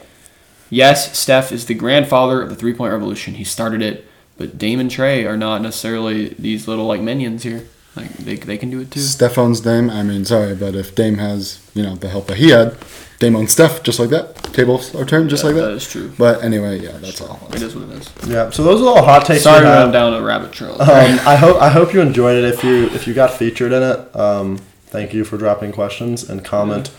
[0.72, 3.36] yes, Steph is the grandfather of the three point revolution.
[3.36, 4.08] He started it,
[4.38, 7.68] but Dame and Trae are not necessarily these little like minions here.
[7.96, 9.02] Like they, they can do it too.
[9.02, 9.90] Steph owns Dame.
[9.90, 12.78] I mean, sorry, but if Dame has you know the help that he had,
[13.20, 14.36] Dame owns Steph just like that.
[14.54, 15.72] Tables are turned just like that that.
[15.74, 16.12] is true.
[16.18, 17.50] But anyway, yeah, that's all.
[17.54, 18.10] It is what it is.
[18.28, 18.50] Yeah.
[18.50, 19.44] So those are all hot takes.
[19.44, 19.84] Sorry we to have.
[19.84, 20.82] run down a rabbit trail.
[20.82, 22.46] Um, I hope I hope you enjoyed it.
[22.46, 26.46] If you if you got featured in it, um, thank you for dropping questions and
[26.46, 26.92] comment.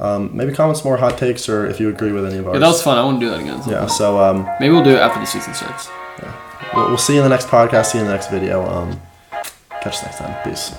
[0.00, 2.54] Um, maybe comment some more hot takes or if you agree with any of ours.
[2.54, 2.96] yeah, that was fun.
[2.98, 3.60] I want to do that again.
[3.68, 3.86] yeah.
[3.86, 5.88] So um, Maybe we'll do it after the season starts.
[6.74, 7.86] we'll, we'll see you in the next podcast.
[7.92, 8.66] See you in the next video.
[8.66, 9.00] Um,
[9.82, 10.42] catch you next time.
[10.42, 10.74] Peace.